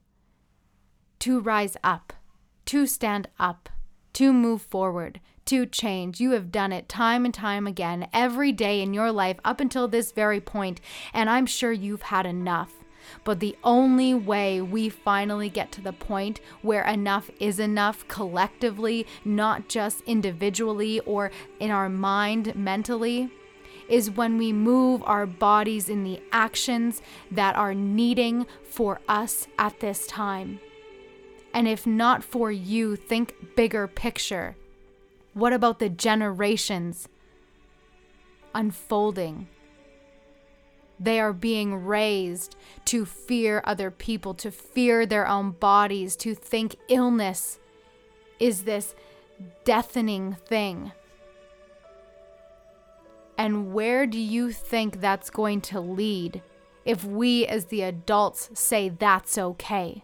to 1.20 1.40
rise 1.40 1.78
up, 1.84 2.14
to 2.66 2.86
stand 2.86 3.28
up, 3.40 3.70
to 4.14 4.34
move 4.34 4.62
forward, 4.62 5.20
to 5.46 5.66
change. 5.66 6.20
You 6.20 6.32
have 6.32 6.52
done 6.52 6.72
it 6.72 6.90
time 6.90 7.26
and 7.26 7.34
time 7.34 7.68
again, 7.68 8.08
every 8.12 8.52
day 8.52 8.82
in 8.82 8.94
your 8.94 9.12
life 9.12 9.38
up 9.46 9.60
until 9.60 9.88
this 9.88 10.12
very 10.12 10.42
point, 10.42 10.82
and 11.14 11.30
I'm 11.30 11.46
sure 11.46 11.72
you've 11.72 12.04
had 12.04 12.26
enough. 12.26 12.72
But 13.24 13.40
the 13.40 13.56
only 13.64 14.14
way 14.14 14.62
we 14.62 14.90
finally 14.90 15.50
get 15.50 15.72
to 15.74 15.82
the 15.82 15.94
point 15.94 16.42
where 16.62 16.84
enough 16.84 17.30
is 17.40 17.60
enough 17.60 18.08
collectively, 18.08 19.06
not 19.24 19.70
just 19.70 20.02
individually 20.02 21.00
or 21.02 21.32
in 21.60 21.70
our 21.70 21.88
mind 21.88 22.56
mentally, 22.56 23.30
is 23.90 24.12
when 24.12 24.38
we 24.38 24.52
move 24.52 25.04
our 25.06 25.26
bodies 25.26 25.90
in 25.90 26.04
the 26.04 26.22
actions 26.32 27.02
that 27.32 27.56
are 27.56 27.74
needing 27.74 28.46
for 28.70 29.00
us 29.08 29.48
at 29.58 29.80
this 29.80 30.08
time. 30.08 30.60
And 31.54 31.68
if 31.68 31.88
not 31.88 32.24
for 32.24 32.52
you, 32.52 32.96
think 32.96 33.56
bigger 33.56 33.88
picture. 33.88 34.58
What 35.34 35.54
about 35.54 35.80
the 35.80 35.90
generations 35.90 37.08
unfolding? 38.54 39.48
They 41.00 41.20
are 41.20 41.34
being 41.34 41.86
raised 41.86 42.56
to 42.86 43.06
fear 43.06 43.62
other 43.66 43.92
people, 43.92 44.34
to 44.36 44.52
fear 44.52 45.06
their 45.06 45.28
own 45.28 45.52
bodies, 45.52 46.16
to 46.18 46.34
think 46.34 46.76
illness 46.88 47.60
is 48.40 48.64
this 48.64 48.96
deafening 49.64 50.38
thing. 50.48 50.92
And 53.38 53.74
where 53.74 54.06
do 54.06 54.20
you 54.20 54.52
think 54.52 55.02
that's 55.02 55.30
going 55.30 55.62
to 55.62 55.80
lead 55.80 56.42
if 56.86 57.04
we 57.04 57.46
as 57.46 57.66
the 57.66 57.82
adults 57.82 58.50
say 58.54 58.90
that's 58.90 59.38
okay? 59.38 60.04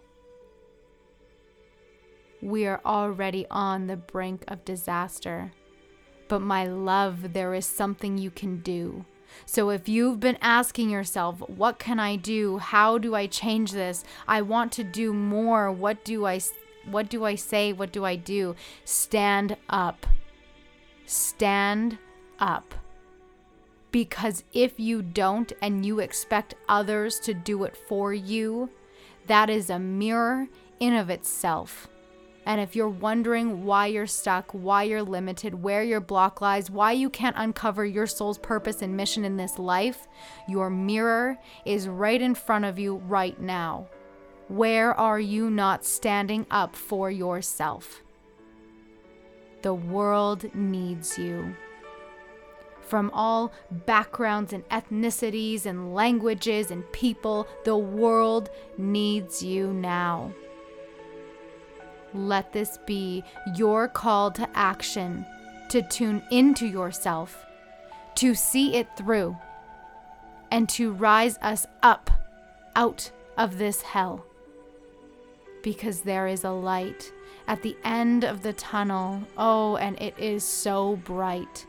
We 2.42 2.66
are 2.66 2.82
already 2.86 3.46
on 3.50 3.88
the 3.88 3.96
brink 3.96 4.44
of 4.48 4.66
disaster. 4.66 5.54
But 6.28 6.42
my 6.42 6.66
love, 6.66 7.34
there 7.34 7.54
is 7.54 7.66
something 7.66 8.18
you 8.18 8.32
can 8.32 8.62
do. 8.62 9.06
So 9.46 9.70
if 9.70 9.88
you've 9.88 10.20
been 10.20 10.38
asking 10.42 10.90
yourself, 10.90 11.40
what 11.48 11.80
can 11.80 12.00
I 12.00 12.16
do? 12.16 12.58
How 12.58 12.98
do 12.98 13.16
I 13.16 13.28
change 13.28 13.72
this? 13.72 14.04
I 14.28 14.42
want 14.42 14.72
to 14.74 14.84
do 14.84 15.14
more. 15.14 15.72
What 15.72 16.04
do 16.04 16.26
I 16.26 16.40
what 16.90 17.10
do 17.10 17.26
I 17.26 17.36
say? 17.36 17.74
What 17.74 17.92
do 17.92 18.06
I 18.06 18.16
do? 18.16 18.56
Stand 18.86 19.56
up. 19.70 20.08
Stand 21.06 21.98
up. 22.40 22.74
Because 23.92 24.44
if 24.54 24.80
you 24.80 25.02
don't 25.02 25.52
and 25.62 25.86
you 25.86 26.00
expect 26.00 26.56
others 26.70 27.20
to 27.22 27.34
do 27.34 27.64
it 27.66 27.76
for 27.76 28.14
you, 28.14 28.70
that 29.28 29.50
is 29.50 29.70
a 29.70 29.80
mirror 29.80 30.48
in 30.80 30.96
of 30.96 31.10
itself. 31.10 31.88
And 32.46 32.60
if 32.60 32.76
you're 32.76 32.90
wondering 32.90 33.66
why 33.66 33.88
you're 33.88 34.08
stuck, 34.08 34.52
why 34.52 34.84
you're 34.84 35.04
limited, 35.04 35.62
where 35.62 35.84
your 35.84 36.00
block 36.00 36.42
lies, 36.42 36.72
why 36.72 36.92
you 36.92 37.10
can't 37.10 37.36
uncover 37.38 37.86
your 37.86 38.08
soul's 38.08 38.40
purpose 38.40 38.82
and 38.82 38.98
mission 38.98 39.24
in 39.26 39.38
this 39.38 39.60
life, 39.60 40.08
your 40.48 40.70
mirror 40.70 41.38
is 41.66 41.88
right 41.88 42.20
in 42.20 42.34
front 42.34 42.66
of 42.66 42.80
you 42.80 42.96
right 42.96 43.40
now. 43.40 43.88
Where 44.48 44.94
are 44.96 45.20
you 45.20 45.52
not 45.52 45.86
standing 45.86 46.48
up 46.50 46.76
for 46.76 47.12
yourself? 47.12 48.02
The 49.62 49.76
world 49.76 50.54
needs 50.56 51.20
you 51.20 51.56
from 52.92 53.10
all 53.14 53.54
backgrounds 53.86 54.52
and 54.52 54.68
ethnicities 54.68 55.66
and 55.66 55.96
languages 55.96 56.72
and 56.72 56.92
people. 56.92 57.48
The 57.64 57.78
world 57.78 58.50
needs 58.78 59.42
you 59.42 59.72
now. 59.72 60.34
Let 62.14 62.52
this 62.52 62.78
be 62.86 63.24
your 63.56 63.88
call 63.88 64.30
to 64.32 64.50
action, 64.54 65.26
to 65.70 65.82
tune 65.82 66.22
into 66.32 66.68
yourself, 66.68 67.46
to 68.16 68.36
see 68.36 68.76
it 68.76 68.90
through, 68.98 69.38
and 70.52 70.68
to 70.72 70.92
rise 70.92 71.38
us 71.42 71.66
up 71.82 72.12
out 72.76 73.10
of 73.38 73.58
this 73.58 73.82
hell. 73.84 74.26
Because 75.64 76.02
there 76.02 76.28
is 76.28 76.44
a 76.44 76.52
light 76.52 77.14
at 77.48 77.62
the 77.62 77.78
end 77.86 78.26
of 78.26 78.44
the 78.44 78.52
tunnel. 78.52 79.22
Oh, 79.38 79.78
and 79.78 79.98
it 80.02 80.20
is 80.20 80.44
so 80.44 80.98
bright. 80.98 81.66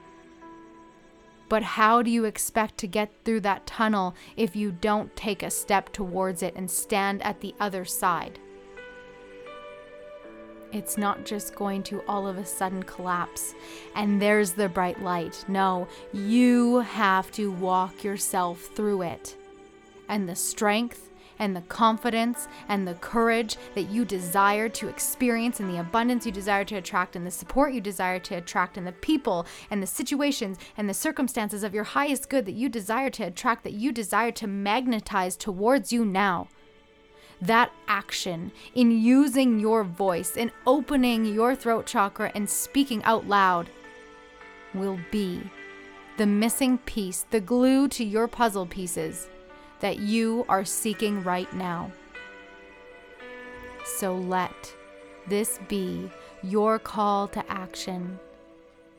But 1.53 1.63
how 1.63 2.01
do 2.01 2.11
you 2.11 2.25
expect 2.25 2.79
to 2.79 2.87
get 2.87 3.13
through 3.27 3.41
that 3.41 3.67
tunnel 3.67 4.15
if 4.39 4.57
you 4.57 4.73
don't 4.73 5.15
take 5.15 5.43
a 5.43 5.51
step 5.51 5.93
towards 5.93 6.43
it 6.43 6.55
and 6.57 6.71
stand 6.71 7.21
at 7.21 7.43
the 7.43 7.55
other 7.61 7.85
side? 7.85 8.39
It's 10.73 10.97
not 10.97 11.27
just 11.27 11.55
going 11.55 11.83
to 11.83 12.03
all 12.09 12.27
of 12.27 12.39
a 12.39 12.47
sudden 12.47 12.83
collapse 12.85 13.55
and 13.95 14.19
there's 14.19 14.53
the 14.53 14.71
bright 14.71 15.03
light. 15.03 15.45
No, 15.47 15.89
you 16.15 16.79
have 16.79 17.31
to 17.33 17.53
walk 17.53 18.03
yourself 18.03 18.71
through 18.75 19.03
it. 19.03 19.37
And 20.09 20.27
the 20.27 20.37
strength 20.37 21.11
and 21.43 21.57
the 21.57 21.63
confidence 21.63 22.47
and 22.69 22.87
the 22.87 22.95
courage 22.95 23.57
that 23.75 23.91
you 23.91 24.05
desire 24.05 24.69
to 24.69 24.87
experience 24.87 25.59
and 25.59 25.69
the 25.69 25.81
abundance 25.81 26.25
you 26.25 26.31
desire 26.31 26.65
to 26.65 26.77
attract 26.77 27.17
and 27.17 27.27
the 27.27 27.33
support 27.33 27.75
you 27.75 27.81
desire 27.81 28.21
to 28.21 28.37
attract 28.37 28.77
and 28.77 28.87
the 28.87 28.93
people 28.93 29.45
and 29.69 29.83
the 29.83 29.87
situations 29.87 30.57
and 30.77 30.89
the 30.89 30.95
circumstances 30.95 31.65
of 31.65 31.75
your 31.75 31.83
highest 31.83 32.29
good 32.29 32.47
that 32.47 32.53
you 32.53 32.69
desire 32.69 33.11
to 33.11 33.25
attract 33.25 33.65
that 33.65 33.73
you 33.73 33.91
desire 33.91 34.31
to 34.31 34.47
magnetize 34.47 35.37
towards 35.37 35.93
you 35.93 36.05
now. 36.05 36.47
That 37.41 37.73
action 37.89 38.53
in 38.77 38.93
using 38.93 39.59
your 39.59 39.83
voice, 39.83 40.37
in 40.37 40.53
opening 40.65 41.25
your 41.25 41.57
throat 41.57 41.87
chakra 41.87 42.31
and 42.37 42.49
speaking 42.49 43.03
out 43.03 43.27
loud, 43.27 43.69
will 44.75 45.01
be 45.11 45.43
the 46.19 46.27
missing 46.27 46.79
piece, 46.79 47.27
the 47.31 47.41
glue 47.41 47.89
to 47.89 48.05
your 48.05 48.29
puzzle 48.29 48.67
pieces 48.67 49.29
that 49.83 49.99
you 49.99 50.47
are 50.49 50.65
seeking 50.65 51.23
right 51.23 51.53
now. 51.53 51.93
So 53.85 54.17
let 54.17 54.75
this 55.27 55.59
be 55.69 56.11
your 56.43 56.79
call 56.79 57.29
to 57.29 57.45
action 57.51 58.19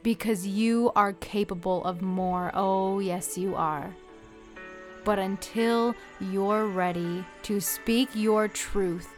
because 0.03 0.45
you 0.45 0.91
are 0.95 1.13
capable 1.13 1.83
of 1.85 2.01
more. 2.01 2.51
Oh, 2.53 2.99
yes, 2.99 3.37
you 3.37 3.55
are. 3.55 3.95
But 5.05 5.19
until 5.19 5.95
you're 6.19 6.67
ready 6.67 7.25
to 7.43 7.59
speak 7.59 8.09
your 8.13 8.47
truth 8.47 9.09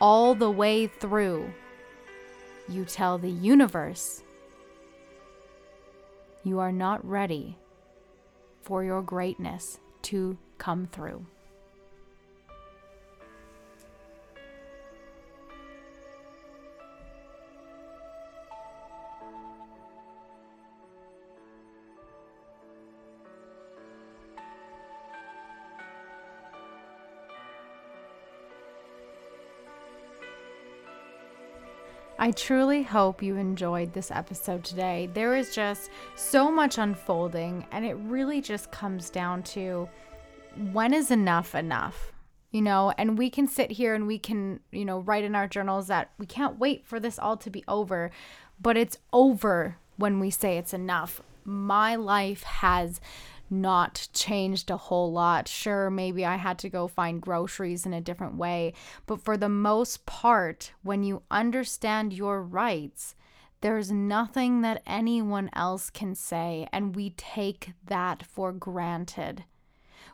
all 0.00 0.34
the 0.34 0.50
way 0.50 0.88
through, 0.88 1.52
you 2.68 2.84
tell 2.84 3.18
the 3.18 3.30
universe 3.30 4.22
you 6.42 6.58
are 6.58 6.72
not 6.72 7.04
ready 7.08 7.56
for 8.62 8.82
your 8.84 9.02
greatness 9.02 9.78
to 10.02 10.36
come 10.64 10.86
through. 10.92 11.22
I 32.18 32.30
truly 32.30 32.82
hope 32.82 33.22
you 33.22 33.36
enjoyed 33.36 33.92
this 33.92 34.10
episode 34.10 34.64
today. 34.64 35.10
There 35.12 35.36
is 35.36 35.54
just 35.54 35.90
so 36.14 36.50
much 36.50 36.78
unfolding, 36.78 37.66
and 37.70 37.84
it 37.84 37.96
really 37.96 38.40
just 38.40 38.70
comes 38.70 39.10
down 39.10 39.42
to 39.42 39.90
when 40.56 40.94
is 40.94 41.10
enough 41.10 41.54
enough? 41.54 42.12
You 42.50 42.62
know, 42.62 42.92
and 42.96 43.18
we 43.18 43.30
can 43.30 43.48
sit 43.48 43.72
here 43.72 43.94
and 43.94 44.06
we 44.06 44.18
can, 44.18 44.60
you 44.70 44.84
know, 44.84 45.00
write 45.00 45.24
in 45.24 45.34
our 45.34 45.48
journals 45.48 45.88
that 45.88 46.10
we 46.18 46.26
can't 46.26 46.58
wait 46.58 46.86
for 46.86 47.00
this 47.00 47.18
all 47.18 47.36
to 47.38 47.50
be 47.50 47.64
over, 47.66 48.10
but 48.60 48.76
it's 48.76 48.98
over 49.12 49.78
when 49.96 50.20
we 50.20 50.30
say 50.30 50.56
it's 50.56 50.72
enough. 50.74 51.20
My 51.44 51.96
life 51.96 52.42
has 52.44 53.00
not 53.50 54.08
changed 54.12 54.70
a 54.70 54.76
whole 54.76 55.12
lot. 55.12 55.48
Sure, 55.48 55.90
maybe 55.90 56.24
I 56.24 56.36
had 56.36 56.58
to 56.60 56.68
go 56.68 56.88
find 56.88 57.20
groceries 57.20 57.86
in 57.86 57.92
a 57.92 58.00
different 58.00 58.36
way, 58.36 58.72
but 59.06 59.20
for 59.20 59.36
the 59.36 59.48
most 59.48 60.06
part, 60.06 60.72
when 60.82 61.02
you 61.02 61.22
understand 61.30 62.12
your 62.12 62.42
rights, 62.42 63.14
there's 63.60 63.90
nothing 63.90 64.60
that 64.62 64.82
anyone 64.86 65.50
else 65.54 65.90
can 65.90 66.14
say, 66.14 66.68
and 66.72 66.94
we 66.94 67.10
take 67.10 67.72
that 67.86 68.24
for 68.24 68.52
granted. 68.52 69.44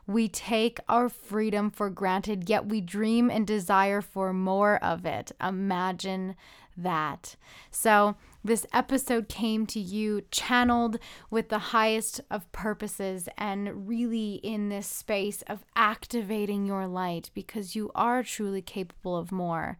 We 0.07 0.27
take 0.27 0.79
our 0.89 1.09
freedom 1.09 1.71
for 1.71 1.89
granted, 1.89 2.49
yet 2.49 2.65
we 2.65 2.81
dream 2.81 3.29
and 3.29 3.45
desire 3.45 4.01
for 4.01 4.33
more 4.33 4.83
of 4.83 5.05
it. 5.05 5.31
Imagine 5.41 6.35
that. 6.77 7.35
So, 7.69 8.15
this 8.43 8.65
episode 8.73 9.29
came 9.29 9.67
to 9.67 9.79
you 9.79 10.23
channeled 10.31 10.97
with 11.29 11.49
the 11.49 11.59
highest 11.59 12.21
of 12.31 12.51
purposes 12.51 13.29
and 13.37 13.87
really 13.87 14.35
in 14.35 14.69
this 14.69 14.87
space 14.87 15.43
of 15.43 15.63
activating 15.75 16.65
your 16.65 16.87
light 16.87 17.29
because 17.35 17.75
you 17.75 17.91
are 17.93 18.23
truly 18.23 18.63
capable 18.63 19.15
of 19.15 19.31
more. 19.31 19.77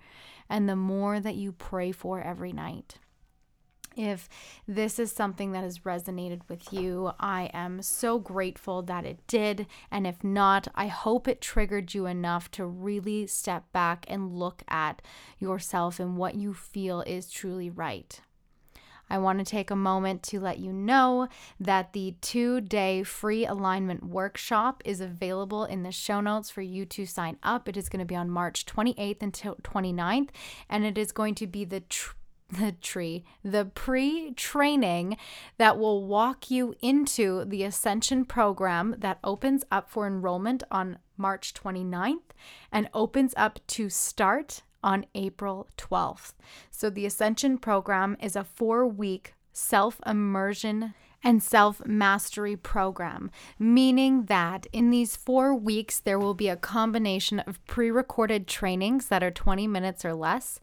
And 0.47 0.69
the 0.69 0.75
more 0.75 1.19
that 1.19 1.35
you 1.35 1.53
pray 1.53 1.91
for 1.91 2.21
every 2.21 2.51
night. 2.51 2.99
If 3.95 4.29
this 4.67 4.99
is 4.99 5.11
something 5.11 5.51
that 5.51 5.63
has 5.63 5.79
resonated 5.79 6.41
with 6.47 6.71
you, 6.71 7.11
I 7.19 7.49
am 7.53 7.81
so 7.81 8.19
grateful 8.19 8.81
that 8.83 9.05
it 9.05 9.19
did. 9.27 9.67
And 9.91 10.07
if 10.07 10.23
not, 10.23 10.67
I 10.73 10.87
hope 10.87 11.27
it 11.27 11.41
triggered 11.41 11.93
you 11.93 12.05
enough 12.05 12.49
to 12.51 12.65
really 12.65 13.27
step 13.27 13.71
back 13.73 14.05
and 14.07 14.31
look 14.31 14.63
at 14.67 15.01
yourself 15.39 15.99
and 15.99 16.17
what 16.17 16.35
you 16.35 16.53
feel 16.53 17.01
is 17.01 17.29
truly 17.29 17.69
right. 17.69 18.21
I 19.11 19.17
want 19.17 19.39
to 19.39 19.45
take 19.45 19.69
a 19.69 19.75
moment 19.75 20.23
to 20.23 20.39
let 20.39 20.59
you 20.59 20.71
know 20.71 21.27
that 21.59 21.91
the 21.91 22.15
two 22.21 22.61
day 22.61 23.03
free 23.03 23.45
alignment 23.45 24.05
workshop 24.05 24.81
is 24.85 25.01
available 25.01 25.65
in 25.65 25.83
the 25.83 25.91
show 25.91 26.21
notes 26.21 26.49
for 26.49 26.61
you 26.61 26.85
to 26.85 27.05
sign 27.05 27.37
up. 27.43 27.67
It 27.67 27.75
is 27.75 27.89
going 27.89 27.99
to 27.99 28.05
be 28.05 28.15
on 28.15 28.29
March 28.29 28.65
28th 28.65 29.21
until 29.21 29.55
29th, 29.55 30.29
and 30.69 30.85
it 30.85 30.97
is 30.97 31.11
going 31.11 31.35
to 31.35 31.45
be 31.45 31.65
the 31.65 31.81
tr- 31.81 32.13
the 32.51 32.73
tree, 32.73 33.23
the 33.43 33.65
pre 33.65 34.33
training 34.33 35.17
that 35.57 35.77
will 35.77 36.05
walk 36.05 36.51
you 36.51 36.75
into 36.81 37.45
the 37.45 37.63
Ascension 37.63 38.25
program 38.25 38.95
that 38.99 39.19
opens 39.23 39.63
up 39.71 39.89
for 39.89 40.05
enrollment 40.05 40.63
on 40.69 40.99
March 41.17 41.53
29th 41.53 42.31
and 42.71 42.89
opens 42.93 43.33
up 43.37 43.59
to 43.67 43.89
start 43.89 44.63
on 44.83 45.05
April 45.13 45.67
12th. 45.77 46.33
So, 46.69 46.89
the 46.89 47.05
Ascension 47.05 47.57
program 47.57 48.17
is 48.19 48.35
a 48.35 48.43
four 48.43 48.87
week 48.87 49.35
self 49.53 49.99
immersion 50.05 50.93
and 51.23 51.41
self 51.41 51.85
mastery 51.85 52.55
program, 52.55 53.31
meaning 53.59 54.25
that 54.25 54.67
in 54.73 54.89
these 54.89 55.15
four 55.15 55.53
weeks, 55.55 55.99
there 55.99 56.19
will 56.19 56.33
be 56.33 56.49
a 56.49 56.55
combination 56.55 57.39
of 57.41 57.65
pre 57.67 57.91
recorded 57.91 58.47
trainings 58.47 59.07
that 59.07 59.23
are 59.23 59.31
20 59.31 59.67
minutes 59.67 60.03
or 60.03 60.13
less, 60.13 60.59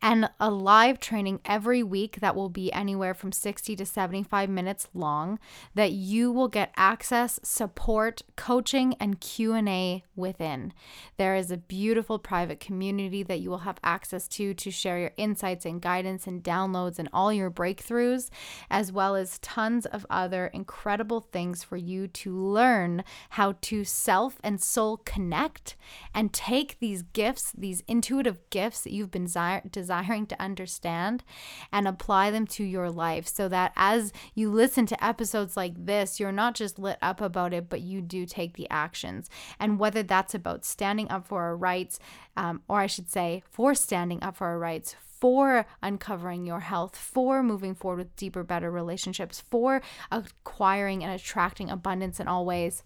and 0.00 0.30
a 0.40 0.50
live 0.50 0.98
training 0.98 1.40
every 1.44 1.82
week 1.82 2.20
that 2.20 2.34
will 2.34 2.48
be 2.48 2.72
anywhere 2.72 3.14
from 3.14 3.32
60 3.32 3.76
to 3.76 3.86
75 3.86 4.48
minutes 4.48 4.88
long 4.94 5.38
that 5.74 5.92
you 5.92 6.32
will 6.32 6.48
get 6.48 6.72
access, 6.76 7.38
support, 7.42 8.22
coaching, 8.36 8.94
and 9.00 9.20
Q&A 9.20 10.04
within. 10.16 10.72
There 11.16 11.36
is 11.36 11.50
a 11.50 11.56
beautiful 11.56 12.18
private 12.18 12.60
community 12.60 13.22
that 13.22 13.40
you 13.40 13.50
will 13.50 13.58
have 13.58 13.78
access 13.82 14.28
to 14.28 14.54
to 14.54 14.70
share 14.70 14.98
your 14.98 15.12
insights 15.16 15.64
and 15.64 15.80
guidance 15.80 16.26
and 16.26 16.42
downloads 16.42 16.98
and 16.98 17.08
all 17.12 17.32
your 17.32 17.50
breakthroughs, 17.50 18.30
as 18.70 18.92
well 18.92 19.16
as 19.16 19.38
tons 19.40 19.86
of 19.86 19.97
of 19.98 20.06
other 20.08 20.46
incredible 20.46 21.20
things 21.20 21.64
for 21.64 21.76
you 21.76 22.06
to 22.06 22.32
learn 22.32 23.02
how 23.30 23.56
to 23.60 23.84
self 23.84 24.38
and 24.44 24.62
soul 24.62 24.98
connect 24.98 25.76
and 26.14 26.32
take 26.32 26.78
these 26.78 27.02
gifts, 27.02 27.52
these 27.52 27.82
intuitive 27.88 28.38
gifts 28.50 28.82
that 28.82 28.92
you've 28.92 29.10
been 29.10 29.28
desiring 29.70 30.26
to 30.26 30.40
understand 30.40 31.24
and 31.72 31.88
apply 31.88 32.30
them 32.30 32.46
to 32.46 32.62
your 32.62 32.90
life 32.90 33.26
so 33.26 33.48
that 33.48 33.72
as 33.74 34.12
you 34.34 34.50
listen 34.50 34.86
to 34.86 35.04
episodes 35.04 35.56
like 35.56 35.86
this, 35.86 36.20
you're 36.20 36.30
not 36.30 36.54
just 36.54 36.78
lit 36.78 36.98
up 37.02 37.20
about 37.20 37.52
it, 37.52 37.68
but 37.68 37.80
you 37.80 38.00
do 38.00 38.24
take 38.24 38.54
the 38.54 38.70
actions. 38.70 39.28
And 39.58 39.80
whether 39.80 40.04
that's 40.04 40.34
about 40.34 40.64
standing 40.64 41.10
up 41.10 41.26
for 41.26 41.42
our 41.42 41.56
rights, 41.56 41.98
um, 42.36 42.62
or 42.68 42.80
I 42.80 42.86
should 42.86 43.10
say, 43.10 43.42
for 43.50 43.74
standing 43.74 44.22
up 44.22 44.36
for 44.36 44.46
our 44.46 44.58
rights, 44.58 44.94
for 45.20 45.66
uncovering 45.82 46.46
your 46.46 46.60
health, 46.60 46.96
for 46.96 47.42
moving 47.42 47.74
forward 47.74 47.98
with 47.98 48.16
deeper, 48.16 48.42
better 48.42 48.70
relationships, 48.70 49.42
for 49.50 49.82
acquiring 50.10 51.02
and 51.02 51.12
attracting 51.12 51.70
abundance 51.70 52.20
in 52.20 52.28
all 52.28 52.44
ways 52.44 52.82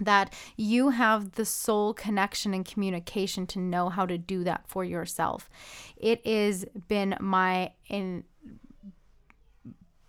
that 0.00 0.32
you 0.56 0.90
have 0.90 1.32
the 1.32 1.44
soul 1.44 1.94
connection 1.94 2.52
and 2.52 2.64
communication 2.64 3.46
to 3.46 3.58
know 3.58 3.88
how 3.88 4.04
to 4.04 4.18
do 4.18 4.42
that 4.44 4.66
for 4.66 4.84
yourself. 4.84 5.48
It 5.96 6.26
has 6.26 6.64
been 6.88 7.16
my 7.20 7.72
in 7.88 8.24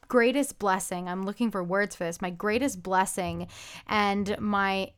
greatest 0.07 0.59
blessing. 0.59 1.07
I'm 1.07 1.23
looking 1.23 1.51
for 1.51 1.63
words 1.63 1.95
for 1.95 2.05
this. 2.05 2.21
My 2.21 2.29
greatest 2.29 2.81
blessing 2.81 3.47
and 3.87 4.35
my 4.39 4.91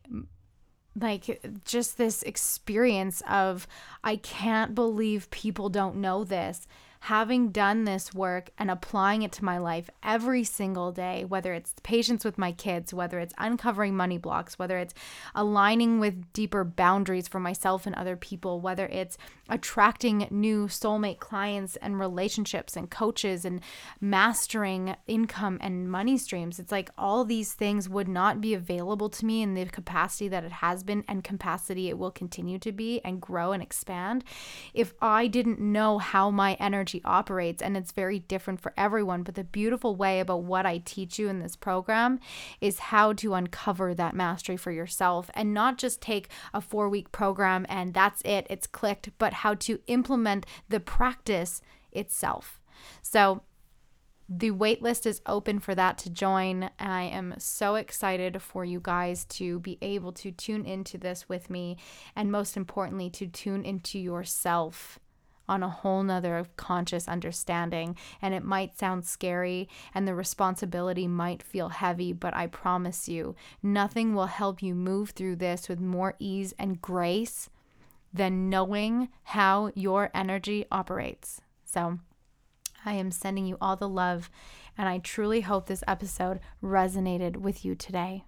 like 1.00 1.40
just 1.64 1.98
this 1.98 2.22
experience 2.22 3.22
of 3.28 3.66
I 4.04 4.16
can't 4.16 4.74
believe 4.74 5.30
people 5.30 5.68
don't 5.68 5.96
know 5.96 6.24
this. 6.24 6.66
having 7.00 7.50
done 7.50 7.84
this 7.84 8.12
work 8.12 8.50
and 8.58 8.70
applying 8.70 9.22
it 9.22 9.32
to 9.32 9.44
my 9.44 9.58
life 9.58 9.88
every 10.02 10.42
single 10.44 10.90
day, 10.90 11.24
whether 11.24 11.54
it's 11.54 11.74
patience 11.82 12.24
with 12.24 12.36
my 12.36 12.52
kids, 12.52 12.92
whether 12.92 13.20
it's 13.20 13.34
uncovering 13.38 13.96
money 13.96 14.18
blocks, 14.18 14.58
whether 14.58 14.78
it's 14.78 14.94
aligning 15.34 16.00
with 16.00 16.32
deeper 16.32 16.64
boundaries 16.64 17.28
for 17.28 17.38
myself 17.38 17.86
and 17.86 17.94
other 17.94 18.16
people, 18.16 18.60
whether 18.60 18.86
it's 18.86 19.16
attracting 19.48 20.26
new 20.30 20.66
soulmate 20.66 21.18
clients 21.18 21.76
and 21.76 21.98
relationships 21.98 22.76
and 22.76 22.90
coaches 22.90 23.44
and 23.44 23.60
mastering 24.00 24.96
income 25.06 25.58
and 25.60 25.90
money 25.90 26.18
streams. 26.18 26.58
It's 26.58 26.72
like 26.72 26.90
all 26.98 27.24
these 27.24 27.54
things 27.54 27.88
would 27.88 28.08
not 28.08 28.40
be 28.40 28.54
available 28.54 29.08
to 29.10 29.26
me 29.26 29.42
in 29.42 29.54
the 29.54 29.64
capacity 29.66 30.28
that 30.28 30.44
it 30.44 30.52
has 30.52 30.82
been 30.82 31.04
and 31.08 31.24
capacity 31.24 31.88
it 31.88 31.98
will 31.98 32.10
continue 32.10 32.58
to 32.58 32.72
be 32.72 33.00
and 33.04 33.20
grow 33.20 33.52
and 33.52 33.62
expand 33.62 34.24
if 34.74 34.94
I 35.00 35.26
didn't 35.26 35.60
know 35.60 35.98
how 35.98 36.30
my 36.30 36.54
energy 36.54 37.00
operates. 37.04 37.62
And 37.62 37.76
it's 37.76 37.92
very 37.92 38.18
different 38.18 38.60
for 38.60 38.72
everyone. 38.76 39.22
But 39.22 39.34
the 39.34 39.44
beautiful 39.44 39.96
way 39.96 40.20
about 40.20 40.42
what 40.42 40.66
I 40.66 40.78
teach 40.78 41.18
you 41.18 41.28
in 41.28 41.40
this 41.40 41.56
program 41.56 42.20
is 42.60 42.78
how 42.78 43.12
to 43.14 43.34
uncover 43.34 43.94
that 43.94 44.14
mastery 44.14 44.56
for 44.56 44.70
yourself 44.70 45.30
and 45.34 45.54
not 45.54 45.78
just 45.78 46.00
take 46.00 46.28
a 46.52 46.60
four 46.60 46.88
week 46.88 47.12
program 47.12 47.66
and 47.68 47.94
that's 47.94 48.22
it, 48.22 48.46
it's 48.50 48.66
clicked, 48.66 49.10
but 49.18 49.32
how 49.38 49.54
to 49.54 49.80
implement 49.86 50.46
the 50.68 50.80
practice 50.80 51.60
itself. 51.92 52.60
So, 53.02 53.42
the 54.30 54.50
waitlist 54.50 55.06
is 55.06 55.22
open 55.24 55.58
for 55.58 55.74
that 55.74 55.96
to 55.98 56.10
join. 56.10 56.68
I 56.78 57.04
am 57.04 57.34
so 57.38 57.76
excited 57.76 58.42
for 58.42 58.62
you 58.62 58.78
guys 58.82 59.24
to 59.24 59.58
be 59.60 59.78
able 59.80 60.12
to 60.12 60.30
tune 60.30 60.66
into 60.66 60.98
this 60.98 61.30
with 61.30 61.48
me 61.48 61.78
and 62.14 62.30
most 62.30 62.54
importantly 62.54 63.08
to 63.10 63.26
tune 63.26 63.64
into 63.64 63.98
yourself 63.98 64.98
on 65.48 65.62
a 65.62 65.70
whole 65.70 66.02
nother 66.02 66.44
conscious 66.56 67.08
understanding. 67.08 67.96
And 68.20 68.34
it 68.34 68.44
might 68.44 68.78
sound 68.78 69.06
scary 69.06 69.66
and 69.94 70.06
the 70.06 70.14
responsibility 70.14 71.08
might 71.08 71.42
feel 71.42 71.70
heavy, 71.70 72.12
but 72.12 72.34
I 72.34 72.48
promise 72.48 73.08
you, 73.08 73.34
nothing 73.62 74.14
will 74.14 74.26
help 74.26 74.62
you 74.62 74.74
move 74.74 75.10
through 75.10 75.36
this 75.36 75.70
with 75.70 75.80
more 75.80 76.16
ease 76.18 76.52
and 76.58 76.82
grace 76.82 77.48
than 78.12 78.48
knowing 78.48 79.08
how 79.22 79.70
your 79.74 80.10
energy 80.14 80.64
operates. 80.70 81.40
So, 81.64 81.98
I 82.84 82.94
am 82.94 83.10
sending 83.10 83.46
you 83.46 83.58
all 83.60 83.76
the 83.76 83.88
love, 83.88 84.30
and 84.76 84.88
I 84.88 84.98
truly 84.98 85.42
hope 85.42 85.66
this 85.66 85.84
episode 85.86 86.40
resonated 86.62 87.36
with 87.36 87.64
you 87.64 87.74
today. 87.74 88.24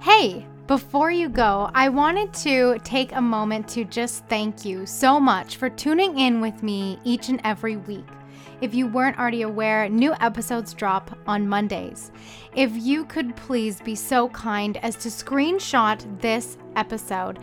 Hey, 0.00 0.46
before 0.66 1.10
you 1.10 1.28
go, 1.28 1.70
I 1.74 1.88
wanted 1.88 2.32
to 2.34 2.78
take 2.84 3.12
a 3.12 3.20
moment 3.20 3.68
to 3.68 3.84
just 3.84 4.26
thank 4.26 4.64
you 4.64 4.86
so 4.86 5.18
much 5.20 5.56
for 5.56 5.70
tuning 5.70 6.18
in 6.18 6.40
with 6.40 6.62
me 6.62 6.98
each 7.04 7.28
and 7.28 7.40
every 7.44 7.76
week. 7.76 8.06
If 8.60 8.74
you 8.74 8.86
weren't 8.86 9.18
already 9.18 9.42
aware, 9.42 9.88
new 9.88 10.14
episodes 10.20 10.74
drop 10.74 11.18
on 11.26 11.48
Mondays. 11.48 12.10
If 12.54 12.70
you 12.74 13.04
could 13.04 13.34
please 13.36 13.80
be 13.80 13.94
so 13.94 14.28
kind 14.28 14.76
as 14.78 14.96
to 14.96 15.08
screenshot 15.08 16.20
this 16.20 16.56
episode, 16.76 17.38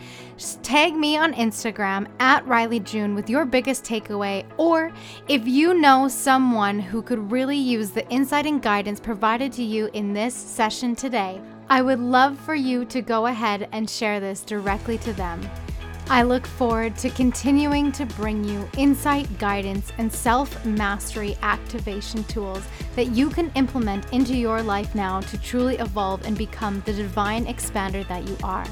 tag 0.63 0.95
me 0.95 1.17
on 1.17 1.34
Instagram 1.34 2.08
at 2.19 2.45
Rylee 2.45 2.84
June 2.84 3.15
with 3.15 3.30
your 3.30 3.45
biggest 3.45 3.84
takeaway, 3.84 4.45
or 4.58 4.91
if 5.28 5.47
you 5.47 5.74
know 5.74 6.08
someone 6.08 6.80
who 6.80 7.02
could 7.02 7.32
really 7.32 7.58
use 7.58 7.91
the 7.91 8.08
insight 8.10 8.45
and 8.45 8.62
guidance 8.62 9.00
provided 9.00 9.52
to 9.54 9.63
you 9.63 9.89
in 9.93 10.13
this 10.13 10.34
session 10.34 10.95
today, 10.95 11.41
I 11.69 11.82
would 11.82 12.00
love 12.00 12.38
for 12.39 12.56
you 12.56 12.84
to 12.86 13.02
go 13.02 13.28
ahead 13.28 13.69
and 13.71 13.89
share 13.89 14.19
this 14.19 14.41
directly 14.41 14.97
to 15.00 15.13
them. 15.13 15.41
I 16.12 16.24
look 16.24 16.45
forward 16.45 16.97
to 16.97 17.10
continuing 17.10 17.93
to 17.93 18.06
bring 18.06 18.43
you 18.43 18.67
insight, 18.78 19.39
guidance, 19.39 19.93
and 19.97 20.12
self 20.12 20.65
mastery 20.65 21.38
activation 21.41 22.26
tools 22.26 22.65
that 22.97 23.12
you 23.12 23.30
can 23.30 23.50
implement 23.56 24.12
into 24.12 24.36
your 24.36 24.62
life 24.62 24.93
now 24.93 25.21
to 25.21 25.38
truly 25.38 25.78
evolve 25.78 26.26
and 26.26 26.38
become 26.38 26.84
the 26.86 26.91
divine 26.91 27.45
expander 27.45 28.06
that 28.10 28.28
you 28.28 28.36
are. 28.43 28.65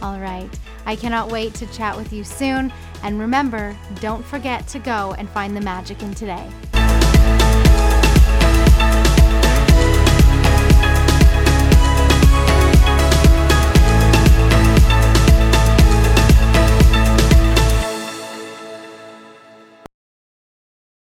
All 0.00 0.18
right, 0.18 0.48
I 0.86 0.96
cannot 0.96 1.30
wait 1.30 1.52
to 1.56 1.66
chat 1.66 1.94
with 1.94 2.10
you 2.10 2.24
soon. 2.24 2.72
And 3.02 3.20
remember, 3.20 3.76
don't 4.00 4.24
forget 4.24 4.66
to 4.68 4.78
go 4.78 5.14
and 5.18 5.28
find 5.28 5.54
the 5.54 5.60
magic 5.60 6.02
in 6.02 6.14
today. 6.14 6.50